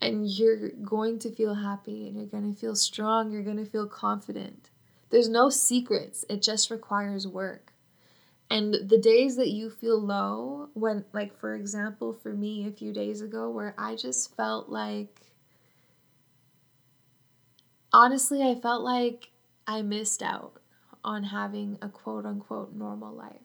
And 0.00 0.28
you're 0.28 0.70
going 0.70 1.18
to 1.20 1.30
feel 1.30 1.54
happy 1.54 2.06
and 2.06 2.16
you're 2.16 2.26
going 2.26 2.52
to 2.52 2.58
feel 2.58 2.76
strong, 2.76 3.32
you're 3.32 3.42
going 3.42 3.56
to 3.56 3.64
feel 3.64 3.86
confident. 3.86 4.70
There's 5.10 5.28
no 5.28 5.50
secrets, 5.50 6.24
it 6.28 6.42
just 6.42 6.70
requires 6.70 7.26
work. 7.26 7.72
And 8.50 8.88
the 8.88 8.98
days 8.98 9.36
that 9.36 9.48
you 9.48 9.70
feel 9.70 9.98
low, 9.98 10.68
when, 10.74 11.04
like, 11.12 11.36
for 11.38 11.54
example, 11.54 12.12
for 12.12 12.32
me 12.32 12.66
a 12.66 12.70
few 12.70 12.92
days 12.92 13.20
ago, 13.20 13.48
where 13.50 13.74
I 13.78 13.96
just 13.96 14.36
felt 14.36 14.68
like, 14.68 15.20
honestly, 17.92 18.42
I 18.42 18.54
felt 18.54 18.82
like 18.82 19.30
I 19.66 19.82
missed 19.82 20.22
out 20.22 20.60
on 21.02 21.24
having 21.24 21.78
a 21.82 21.88
quote 21.88 22.26
unquote 22.26 22.74
normal 22.74 23.14
life. 23.14 23.40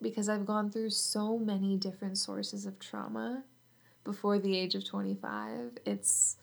Because 0.00 0.28
I've 0.28 0.46
gone 0.46 0.70
through 0.70 0.90
so 0.90 1.38
many 1.38 1.76
different 1.76 2.18
sources 2.18 2.66
of 2.66 2.78
trauma 2.78 3.42
before 4.04 4.38
the 4.38 4.56
age 4.56 4.74
of 4.74 4.84
25. 4.84 5.78
It's 5.84 6.36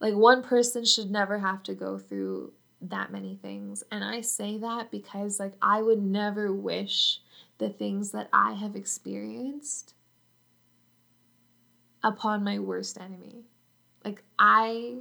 like 0.00 0.14
one 0.14 0.42
person 0.42 0.84
should 0.84 1.10
never 1.10 1.38
have 1.38 1.62
to 1.64 1.74
go 1.74 1.98
through 1.98 2.52
that 2.82 3.12
many 3.12 3.36
things. 3.36 3.84
And 3.90 4.04
I 4.04 4.20
say 4.20 4.58
that 4.58 4.90
because, 4.90 5.38
like, 5.38 5.54
I 5.62 5.82
would 5.82 6.02
never 6.02 6.52
wish 6.52 7.20
the 7.58 7.68
things 7.68 8.10
that 8.10 8.28
I 8.32 8.52
have 8.54 8.74
experienced 8.74 9.94
upon 12.02 12.42
my 12.42 12.58
worst 12.58 12.98
enemy. 13.00 13.44
Like, 14.04 14.24
I, 14.38 14.96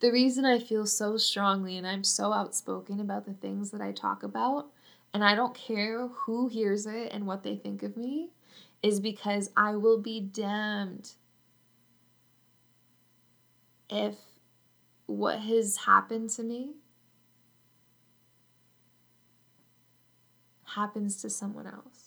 the 0.00 0.12
reason 0.12 0.44
I 0.44 0.58
feel 0.58 0.86
so 0.86 1.16
strongly 1.16 1.76
and 1.76 1.86
I'm 1.86 2.04
so 2.04 2.32
outspoken 2.32 3.00
about 3.00 3.26
the 3.26 3.34
things 3.34 3.70
that 3.70 3.80
I 3.80 3.92
talk 3.92 4.22
about, 4.22 4.66
and 5.12 5.24
I 5.24 5.34
don't 5.34 5.54
care 5.54 6.08
who 6.08 6.48
hears 6.48 6.86
it 6.86 7.12
and 7.12 7.26
what 7.26 7.42
they 7.42 7.56
think 7.56 7.82
of 7.82 7.96
me, 7.96 8.28
is 8.82 9.00
because 9.00 9.50
I 9.56 9.76
will 9.76 9.98
be 9.98 10.20
damned 10.20 11.12
if 13.88 14.16
what 15.06 15.38
has 15.40 15.76
happened 15.78 16.30
to 16.30 16.42
me 16.42 16.72
happens 20.74 21.20
to 21.22 21.30
someone 21.30 21.66
else. 21.66 22.03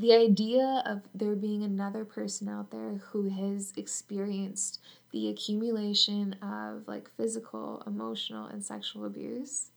The 0.00 0.14
idea 0.14 0.82
of 0.86 1.02
there 1.14 1.36
being 1.36 1.62
another 1.62 2.06
person 2.06 2.48
out 2.48 2.70
there 2.70 3.02
who 3.10 3.28
has 3.28 3.74
experienced 3.76 4.80
the 5.12 5.28
accumulation 5.28 6.36
of 6.40 6.88
like 6.88 7.10
physical, 7.18 7.82
emotional, 7.86 8.46
and 8.46 8.64
sexual 8.64 9.04
abuse 9.04 9.72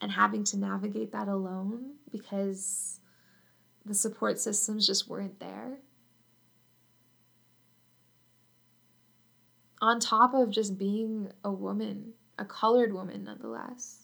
and 0.00 0.12
having 0.12 0.44
to 0.44 0.56
navigate 0.56 1.10
that 1.10 1.26
alone 1.26 1.94
because 2.12 3.00
the 3.84 3.92
support 3.92 4.38
systems 4.38 4.86
just 4.86 5.08
weren't 5.08 5.40
there. 5.40 5.78
On 9.80 9.98
top 9.98 10.32
of 10.32 10.50
just 10.50 10.78
being 10.78 11.32
a 11.42 11.50
woman, 11.50 12.12
a 12.38 12.44
colored 12.44 12.92
woman 12.92 13.24
nonetheless. 13.24 14.03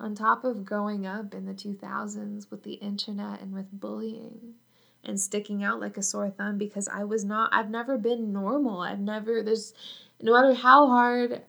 On 0.00 0.14
top 0.14 0.44
of 0.44 0.64
growing 0.64 1.06
up 1.06 1.34
in 1.34 1.46
the 1.46 1.52
2000s 1.52 2.50
with 2.50 2.62
the 2.62 2.74
internet 2.74 3.40
and 3.40 3.52
with 3.52 3.66
bullying 3.72 4.54
and 5.04 5.20
sticking 5.20 5.64
out 5.64 5.80
like 5.80 5.96
a 5.96 6.02
sore 6.02 6.30
thumb 6.30 6.58
because 6.58 6.88
I 6.88 7.04
was 7.04 7.24
not, 7.24 7.50
I've 7.52 7.70
never 7.70 7.98
been 7.98 8.32
normal. 8.32 8.80
I've 8.80 9.00
never, 9.00 9.42
there's, 9.42 9.74
no 10.20 10.32
matter 10.32 10.54
how 10.54 10.86
hard, 10.86 11.42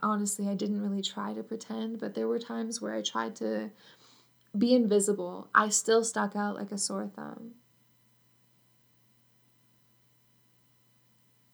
honestly, 0.00 0.48
I 0.48 0.54
didn't 0.54 0.82
really 0.82 1.02
try 1.02 1.32
to 1.32 1.42
pretend, 1.42 1.98
but 1.98 2.14
there 2.14 2.28
were 2.28 2.38
times 2.38 2.80
where 2.80 2.94
I 2.94 3.02
tried 3.02 3.36
to 3.36 3.70
be 4.56 4.74
invisible. 4.74 5.48
I 5.54 5.68
still 5.68 6.04
stuck 6.04 6.36
out 6.36 6.56
like 6.56 6.72
a 6.72 6.78
sore 6.78 7.10
thumb. 7.14 7.52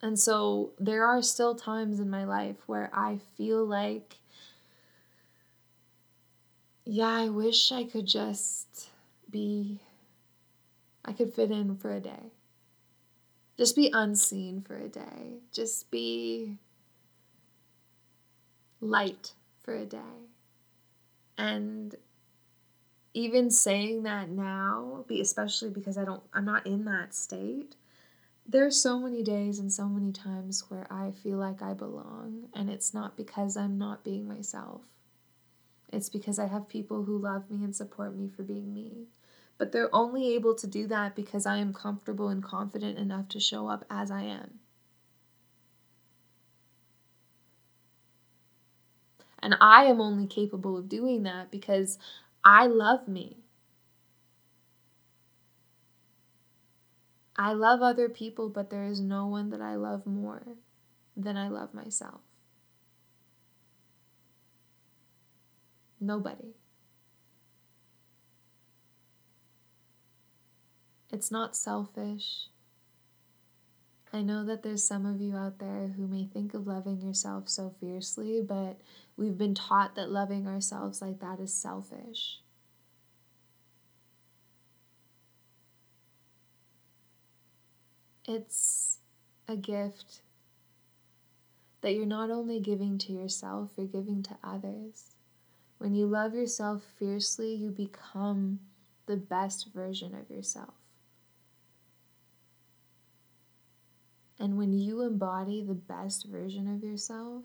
And 0.01 0.19
so 0.19 0.73
there 0.81 1.07
are 1.07 1.23
still 1.23 1.55
times 1.55 2.01
in 2.01 2.11
my 2.11 2.25
life 2.25 2.57
where 2.67 2.91
I 2.93 3.21
feel 3.37 3.65
like 3.65 4.17
yeah, 6.85 7.09
I 7.09 7.29
wish 7.29 7.73
I 7.73 7.85
could 7.85 8.07
just 8.07 8.89
be, 9.31 9.81
I 11.05 11.13
could 11.13 11.33
fit 11.33 11.51
in 11.51 11.77
for 11.77 11.93
a 11.93 12.01
day. 12.01 12.33
Just 13.57 13.77
be 13.77 13.91
unseen 13.93 14.63
for 14.63 14.77
a 14.77 14.89
day. 14.89 15.39
Just 15.53 15.91
be 15.91 16.59
light 18.81 19.33
for 19.63 19.75
a 19.75 19.85
day. 19.85 19.99
And 21.39 21.95
even 23.15 23.51
saying 23.51 24.03
that 24.05 24.29
now, 24.31 25.05
be 25.07 25.21
especially 25.21 25.71
because 25.71 25.97
I 25.99 26.05
don't, 26.05 26.23
I'm 26.33 26.45
not 26.45 26.67
in 26.67 26.85
that 26.87 27.15
state, 27.15 27.77
there's 28.47 28.77
so 28.77 28.99
many 28.99 29.23
days 29.23 29.59
and 29.59 29.73
so 29.73 29.87
many 29.87 30.13
times 30.13 30.65
where 30.69 30.87
I 30.91 31.13
feel 31.13 31.37
like 31.37 31.63
I 31.63 31.75
belong, 31.75 32.49
and 32.55 32.69
it's 32.69 32.93
not 32.93 33.17
because 33.17 33.57
I'm 33.57 33.79
not 33.79 34.03
being 34.03 34.27
myself. 34.27 34.81
It's 35.93 36.09
because 36.09 36.39
I 36.39 36.47
have 36.47 36.69
people 36.69 37.05
who 37.05 37.19
love 37.19 37.51
me 37.51 37.63
and 37.63 37.77
support 37.77 38.17
me 38.17 38.29
for 38.35 38.43
being 38.43 38.73
me. 38.73 39.09
But 39.59 39.73
they're 39.73 39.95
only 39.95 40.35
able 40.35 40.55
to 40.55 40.67
do 40.67 40.87
that 40.89 41.15
because 41.15 41.45
I 41.47 41.59
am 41.59 41.75
comfortable 41.75 42.29
and 42.29 42.43
confident 42.43 42.99
enough 42.99 43.29
to 43.29 43.41
show 43.41 43.69
up 43.69 43.85
as 43.91 44.11
I 44.11 44.23
am. 44.23 44.59
And 49.41 49.57
I 49.61 49.85
am 49.85 50.01
only 50.01 50.27
capable 50.27 50.79
of 50.79 50.89
doing 50.89 51.25
that 51.25 51.51
because 51.51 51.99
I 52.45 52.67
love 52.67 53.07
me. 53.07 53.37
I 57.37 57.53
love 57.53 57.83
other 57.83 58.09
people, 58.09 58.49
but 58.49 58.71
there 58.71 58.85
is 58.85 59.01
no 59.01 59.27
one 59.27 59.51
that 59.51 59.61
I 59.61 59.75
love 59.75 60.07
more 60.07 60.43
than 61.17 61.37
I 61.37 61.49
love 61.49 61.75
myself. 61.75 62.21
Nobody. 66.03 66.57
It's 71.13 71.31
not 71.31 71.55
selfish. 71.55 72.49
I 74.13 74.21
know 74.23 74.45
that 74.45 74.65
there's 74.65 74.83
some 74.85 75.07
of 75.07 75.21
you 75.21 75.37
out 75.37 75.61
there 75.61 75.93
who 75.97 76.09
may 76.09 76.25
think 76.25 76.55
of 76.55 76.67
loving 76.67 77.01
yourself 77.01 77.49
so 77.49 77.73
fiercely, 77.79 78.43
but 78.43 78.81
we've 79.17 79.39
been 79.39 79.55
taught 79.55 79.95
that 79.95 80.11
loving 80.11 80.49
ourselves 80.49 81.01
like 81.01 81.21
that 81.21 81.39
is 81.39 81.55
selfish. 81.55 82.41
It's 88.27 88.99
a 89.47 89.57
gift 89.57 90.23
that 91.81 91.95
you're 91.95 92.07
not 92.07 92.33
only 92.33 92.59
giving 92.59 92.99
to 92.99 93.13
yourself, 93.13 93.71
you're 93.77 93.87
giving 93.87 94.25
to 94.25 94.37
others. 94.43 95.13
When 95.83 95.97
you 95.97 96.07
love 96.07 96.33
yourself 96.33 96.85
fiercely, 96.97 97.53
you 97.53 97.71
become 97.71 98.61
the 99.07 99.17
best 99.17 99.71
version 99.75 100.15
of 100.15 100.31
yourself. 100.31 100.75
And 104.39 104.57
when 104.57 104.73
you 104.73 105.03
embody 105.03 105.61
the 105.61 105.75
best 105.75 106.27
version 106.27 106.73
of 106.73 106.85
yourself, 106.85 107.43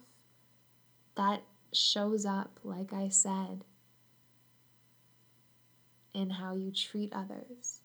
that 1.16 1.42
shows 1.72 2.24
up, 2.24 2.60
like 2.62 2.92
I 2.92 3.08
said, 3.08 3.64
in 6.14 6.30
how 6.30 6.54
you 6.54 6.70
treat 6.70 7.12
others, 7.12 7.80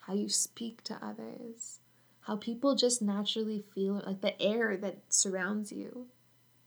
how 0.00 0.12
you 0.12 0.28
speak 0.28 0.84
to 0.84 0.98
others, 1.02 1.80
how 2.20 2.36
people 2.36 2.74
just 2.74 3.00
naturally 3.00 3.64
feel 3.74 4.02
like 4.04 4.20
the 4.20 4.38
air 4.38 4.76
that 4.76 4.98
surrounds 5.08 5.72
you. 5.72 6.08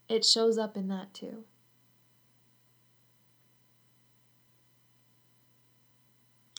It 0.10 0.26
shows 0.26 0.58
up 0.58 0.76
in 0.76 0.88
that 0.88 1.14
too. 1.14 1.44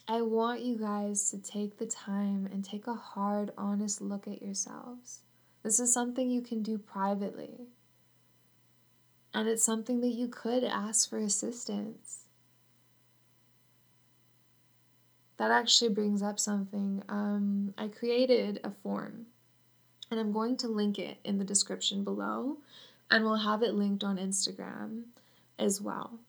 I 0.09 0.23
want 0.23 0.61
you 0.61 0.77
guys 0.77 1.31
to 1.31 1.38
take 1.38 1.79
the 1.79 1.87
time 1.87 2.49
and 2.53 2.64
take 2.64 2.87
a 2.87 2.95
hard, 2.95 3.51
honest 3.59 4.01
look 4.01 4.29
at 4.29 4.40
yourselves. 4.40 5.23
This 5.64 5.81
is 5.81 5.92
something 5.92 6.31
you 6.31 6.42
can 6.42 6.62
do 6.62 6.79
privately. 6.79 7.66
And 9.35 9.49
it's 9.49 9.64
something 9.64 10.01
that 10.03 10.12
you 10.12 10.29
could 10.29 10.62
ask 10.62 11.11
for 11.11 11.19
assistance. 11.19 12.27
That 15.38 15.51
actually 15.51 15.90
brings 15.90 16.23
up 16.23 16.38
something. 16.38 17.03
Um, 17.09 17.75
I 17.77 17.88
created 17.88 18.61
a 18.62 18.71
form 18.71 19.27
and 20.09 20.21
I'm 20.21 20.33
going 20.33 20.57
to 20.59 20.69
link 20.69 21.01
it 21.01 21.19
in 21.25 21.38
the 21.38 21.45
description 21.45 22.05
below 22.05 22.59
and 23.11 23.25
we'll 23.25 23.37
have 23.37 23.62
it 23.62 23.75
linked 23.75 24.05
on 24.05 24.19
Instagram 24.19 25.03
as 25.59 25.81
well. 25.81 26.21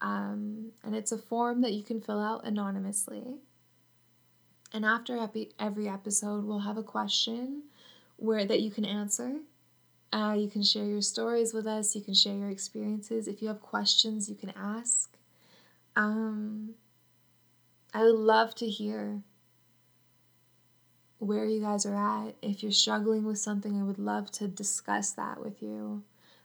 Um, 0.00 0.72
and 0.82 0.94
it's 0.94 1.12
a 1.12 1.18
form 1.18 1.60
that 1.60 1.72
you 1.72 1.82
can 1.82 2.00
fill 2.00 2.20
out 2.20 2.44
anonymously. 2.44 3.36
And 4.72 4.84
after 4.84 5.18
epi- 5.18 5.52
every 5.58 5.88
episode, 5.88 6.44
we'll 6.44 6.60
have 6.60 6.78
a 6.78 6.82
question 6.82 7.64
where 8.16 8.44
that 8.44 8.60
you 8.60 8.70
can 8.70 8.84
answer. 8.84 9.36
Uh, 10.12 10.34
you 10.38 10.48
can 10.48 10.62
share 10.62 10.84
your 10.84 11.02
stories 11.02 11.52
with 11.52 11.66
us. 11.66 11.94
You 11.94 12.02
can 12.02 12.14
share 12.14 12.34
your 12.36 12.50
experiences. 12.50 13.28
If 13.28 13.42
you 13.42 13.48
have 13.48 13.60
questions, 13.60 14.28
you 14.28 14.36
can 14.36 14.52
ask. 14.56 15.16
Um, 15.96 16.74
I 17.92 18.02
would 18.04 18.14
love 18.14 18.54
to 18.56 18.66
hear 18.66 19.22
where 21.18 21.44
you 21.44 21.60
guys 21.60 21.84
are 21.84 21.94
at. 21.94 22.34
If 22.42 22.62
you're 22.62 22.72
struggling 22.72 23.24
with 23.24 23.38
something, 23.38 23.78
I 23.78 23.84
would 23.84 23.98
love 23.98 24.30
to 24.32 24.48
discuss 24.48 25.10
that 25.12 25.40
with 25.40 25.62
you. 25.62 26.02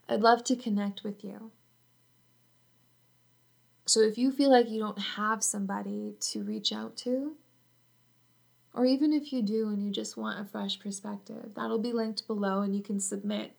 I'd 0.07 0.21
love 0.21 0.43
to 0.45 0.55
connect 0.55 1.03
with 1.03 1.23
you. 1.23 1.51
So 3.85 4.01
if 4.01 4.17
you 4.17 4.31
feel 4.31 4.49
like 4.49 4.69
you 4.69 4.79
don't 4.79 4.99
have 4.99 5.43
somebody 5.43 6.15
to 6.19 6.43
reach 6.43 6.71
out 6.73 6.97
to, 6.97 7.35
or 8.73 8.85
even 8.85 9.13
if 9.13 9.31
you 9.31 9.41
do 9.41 9.69
and 9.69 9.81
you 9.83 9.91
just 9.91 10.17
want 10.17 10.39
a 10.39 10.49
fresh 10.49 10.79
perspective, 10.79 11.51
that'll 11.55 11.79
be 11.79 11.93
linked 11.93 12.25
below 12.27 12.61
and 12.61 12.75
you 12.75 12.81
can 12.81 12.99
submit 12.99 13.55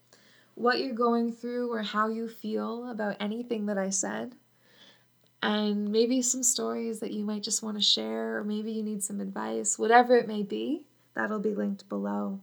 what 0.54 0.80
you're 0.80 0.94
going 0.94 1.32
through 1.32 1.72
or 1.72 1.82
how 1.82 2.08
you 2.08 2.28
feel 2.28 2.90
about 2.90 3.16
anything 3.20 3.66
that 3.66 3.78
I 3.78 3.90
said. 3.90 4.34
And 5.42 5.92
maybe 5.92 6.22
some 6.22 6.42
stories 6.42 6.98
that 7.00 7.12
you 7.12 7.24
might 7.24 7.42
just 7.42 7.62
want 7.62 7.76
to 7.76 7.82
share, 7.82 8.38
or 8.38 8.44
maybe 8.44 8.72
you 8.72 8.82
need 8.82 9.04
some 9.04 9.20
advice, 9.20 9.78
whatever 9.78 10.16
it 10.16 10.26
may 10.26 10.42
be, 10.42 10.82
that'll 11.14 11.38
be 11.38 11.54
linked 11.54 11.88
below. 11.88 12.40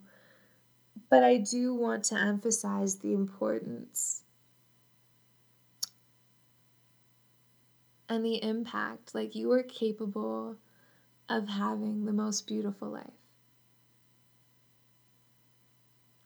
But 1.09 1.23
I 1.23 1.37
do 1.37 1.73
want 1.73 2.05
to 2.05 2.15
emphasize 2.15 2.95
the 2.95 3.13
importance 3.13 4.23
and 8.13 8.23
the 8.23 8.41
impact. 8.43 9.13
Like, 9.13 9.35
you 9.35 9.51
are 9.51 9.63
capable 9.63 10.57
of 11.29 11.49
having 11.49 12.05
the 12.05 12.13
most 12.13 12.47
beautiful 12.47 12.89
life. 12.89 13.07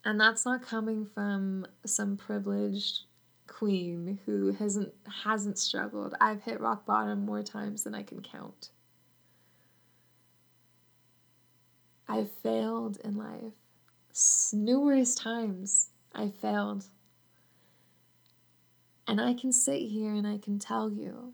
And 0.06 0.20
that's 0.20 0.46
not 0.46 0.62
coming 0.62 1.06
from 1.06 1.66
some 1.86 2.18
privileged 2.18 3.02
queen 3.48 4.20
who 4.26 4.52
hasn't 4.54 4.94
hasn't 5.24 5.58
struggled. 5.58 6.14
I've 6.22 6.44
hit 6.44 6.62
rock 6.62 6.86
bottom 6.86 7.26
more 7.26 7.44
times 7.44 7.84
than 7.84 7.96
I 7.96 8.04
can 8.04 8.22
count. 8.22 8.70
I've 12.08 12.32
failed 12.32 13.00
in 13.04 13.18
life 13.18 13.54
numerous 14.54 15.14
times. 15.16 15.90
I 16.14 16.30
failed. 16.30 16.86
And 19.08 19.22
I 19.22 19.34
can 19.34 19.52
sit 19.52 19.82
here 19.90 20.14
and 20.14 20.28
I 20.28 20.38
can 20.38 20.60
tell 20.60 20.92
you 20.92 21.34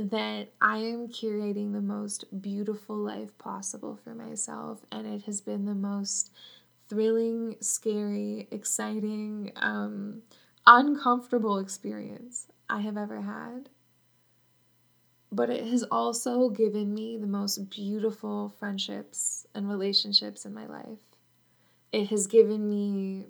that 0.00 0.48
I 0.60 0.78
am 0.78 1.08
curating 1.08 1.72
the 1.72 1.80
most 1.80 2.40
beautiful 2.40 2.96
life 2.96 3.36
possible 3.38 3.98
for 4.02 4.14
myself, 4.14 4.80
and 4.90 5.06
it 5.06 5.22
has 5.22 5.40
been 5.40 5.66
the 5.66 5.74
most 5.74 6.30
thrilling, 6.88 7.56
scary, 7.60 8.48
exciting, 8.50 9.52
um, 9.56 10.22
uncomfortable 10.66 11.58
experience 11.58 12.46
I 12.68 12.80
have 12.80 12.96
ever 12.96 13.20
had. 13.20 13.68
But 15.32 15.50
it 15.50 15.64
has 15.66 15.84
also 15.84 16.48
given 16.48 16.92
me 16.92 17.16
the 17.16 17.26
most 17.26 17.70
beautiful 17.70 18.48
friendships 18.58 19.46
and 19.54 19.68
relationships 19.68 20.44
in 20.44 20.52
my 20.52 20.66
life. 20.66 20.98
It 21.92 22.08
has 22.08 22.26
given 22.26 22.68
me 22.68 23.26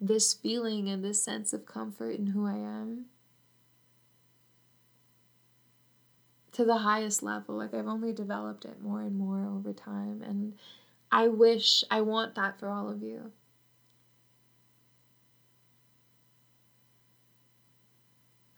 this 0.00 0.34
feeling 0.34 0.88
and 0.88 1.04
this 1.04 1.22
sense 1.22 1.52
of 1.52 1.66
comfort 1.66 2.10
in 2.18 2.28
who 2.28 2.46
I 2.46 2.56
am 2.56 3.06
to 6.54 6.64
the 6.64 6.78
highest 6.78 7.22
level. 7.22 7.56
Like 7.56 7.74
I've 7.74 7.86
only 7.86 8.12
developed 8.12 8.64
it 8.64 8.82
more 8.82 9.00
and 9.00 9.16
more 9.16 9.44
over 9.44 9.72
time. 9.72 10.22
And 10.22 10.54
I 11.12 11.28
wish, 11.28 11.84
I 11.90 12.00
want 12.00 12.34
that 12.36 12.58
for 12.58 12.68
all 12.68 12.88
of 12.88 13.02
you. 13.02 13.32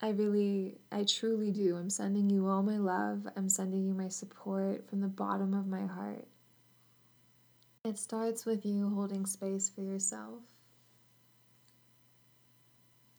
I 0.01 0.11
really, 0.11 0.79
I 0.93 1.05
truly 1.05 1.51
do. 1.51 1.77
I'm 1.77 1.91
sending 1.91 2.29
you 2.29 2.47
all 2.49 2.63
my 2.63 2.77
love. 2.77 3.27
I'm 3.35 3.49
sending 3.49 3.87
you 3.87 3.95
my 3.95 4.09
support 4.09 4.89
from 4.89 5.01
the 5.01 5.09
bottom 5.09 5.55
of 5.55 5.67
my 5.67 5.87
heart. 5.87 6.27
It 7.83 7.99
starts 7.99 8.45
with 8.45 8.67
you 8.67 8.91
holding 8.95 9.27
space 9.27 9.71
for 9.71 9.81
yourself 9.81 10.41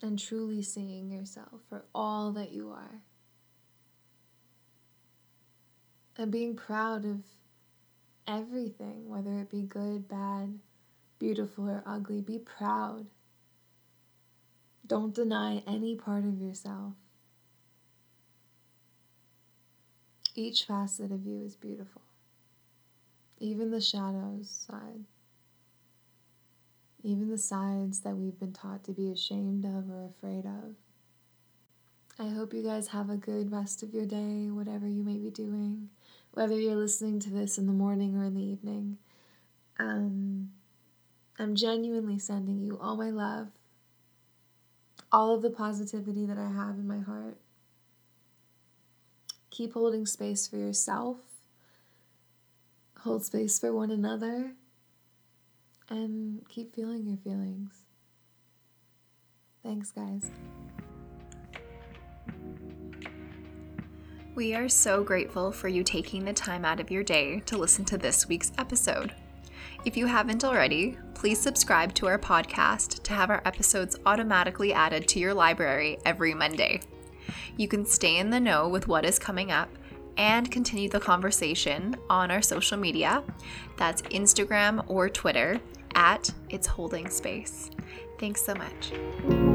and 0.01 0.19
truly 0.19 0.61
seeing 0.61 1.09
yourself 1.09 1.61
for 1.67 1.85
all 1.95 2.31
that 2.33 2.51
you 2.51 2.69
are. 2.69 3.01
And 6.17 6.31
being 6.31 6.55
proud 6.55 7.05
of 7.05 7.21
everything, 8.27 9.07
whether 9.07 9.37
it 9.39 9.49
be 9.49 9.61
good, 9.61 10.07
bad, 10.07 10.59
beautiful, 11.19 11.69
or 11.69 11.83
ugly. 11.85 12.21
Be 12.21 12.39
proud. 12.39 13.05
Don't 14.85 15.13
deny 15.13 15.63
any 15.67 15.95
part 15.95 16.23
of 16.25 16.41
yourself. 16.41 16.93
Each 20.35 20.65
facet 20.65 21.11
of 21.11 21.25
you 21.25 21.43
is 21.43 21.55
beautiful, 21.55 22.03
even 23.39 23.71
the 23.71 23.81
shadows 23.81 24.65
side, 24.69 25.03
even 27.03 27.29
the 27.29 27.39
sides 27.39 28.01
that 28.01 28.15
we've 28.15 28.39
been 28.39 28.53
taught 28.53 28.83
to 28.83 28.91
be 28.91 29.09
ashamed 29.11 29.65
of 29.65 29.89
or 29.89 30.05
afraid 30.05 30.45
of. 30.45 30.75
I 32.19 32.29
hope 32.29 32.53
you 32.53 32.61
guys 32.61 32.89
have 32.89 33.09
a 33.09 33.17
good 33.17 33.51
rest 33.51 33.81
of 33.81 33.95
your 33.95 34.05
day, 34.05 34.49
whatever 34.51 34.87
you 34.87 35.03
may 35.03 35.17
be 35.17 35.31
doing 35.31 35.89
whether 36.37 36.55
you're 36.55 36.75
listening 36.75 37.19
to 37.19 37.31
this 37.31 37.57
in 37.57 37.65
the 37.65 37.73
morning 37.73 38.15
or 38.15 38.23
in 38.23 38.35
the 38.35 38.43
evening. 38.43 38.99
Um, 39.79 40.51
I'm 41.39 41.55
genuinely 41.55 42.19
sending 42.19 42.61
you 42.61 42.77
all 42.79 42.95
my 42.95 43.09
love, 43.09 43.47
all 45.11 45.33
of 45.33 45.41
the 45.41 45.49
positivity 45.49 46.27
that 46.27 46.37
I 46.37 46.49
have 46.49 46.75
in 46.75 46.87
my 46.87 46.99
heart. 46.99 47.37
Keep 49.49 49.73
holding 49.73 50.05
space 50.05 50.47
for 50.47 50.57
yourself, 50.57 51.17
hold 52.99 53.25
space 53.25 53.57
for 53.57 53.73
one 53.73 53.89
another, 53.89 54.51
and 55.89 56.47
keep 56.47 56.75
feeling 56.75 57.07
your 57.07 57.17
feelings. 57.17 57.81
Thanks, 59.63 59.89
guys. 59.89 60.29
We 64.37 64.53
are 64.53 64.69
so 64.69 65.03
grateful 65.03 65.51
for 65.51 65.67
you 65.67 65.83
taking 65.83 66.23
the 66.23 66.31
time 66.31 66.63
out 66.63 66.79
of 66.79 66.91
your 66.91 67.01
day 67.01 67.39
to 67.47 67.57
listen 67.57 67.85
to 67.85 67.97
this 67.97 68.27
week's 68.27 68.51
episode. 68.59 69.11
If 69.83 69.97
you 69.97 70.05
haven't 70.05 70.45
already, 70.45 70.95
please 71.15 71.41
subscribe 71.41 71.95
to 71.95 72.05
our 72.05 72.19
podcast 72.19 73.01
to 73.01 73.13
have 73.13 73.31
our 73.31 73.41
episodes 73.45 73.95
automatically 74.05 74.73
added 74.73 75.07
to 75.07 75.19
your 75.19 75.33
library 75.33 75.97
every 76.05 76.35
Monday. 76.35 76.81
You 77.57 77.67
can 77.67 77.83
stay 77.83 78.17
in 78.17 78.29
the 78.29 78.39
know 78.39 78.69
with 78.69 78.87
what 78.87 79.05
is 79.05 79.17
coming 79.17 79.51
up 79.51 79.69
and 80.17 80.51
continue 80.51 80.87
the 80.87 80.99
conversation 80.99 81.95
on 82.07 82.29
our 82.29 82.43
social 82.43 82.77
media. 82.77 83.23
That's 83.77 84.03
Instagram 84.03 84.85
or 84.87 85.09
Twitter 85.09 85.59
at 85.95 86.29
It's 86.51 86.67
Holding 86.67 87.09
Space. 87.09 87.71
Thanks 88.19 88.43
so 88.43 88.53
much. 88.53 89.46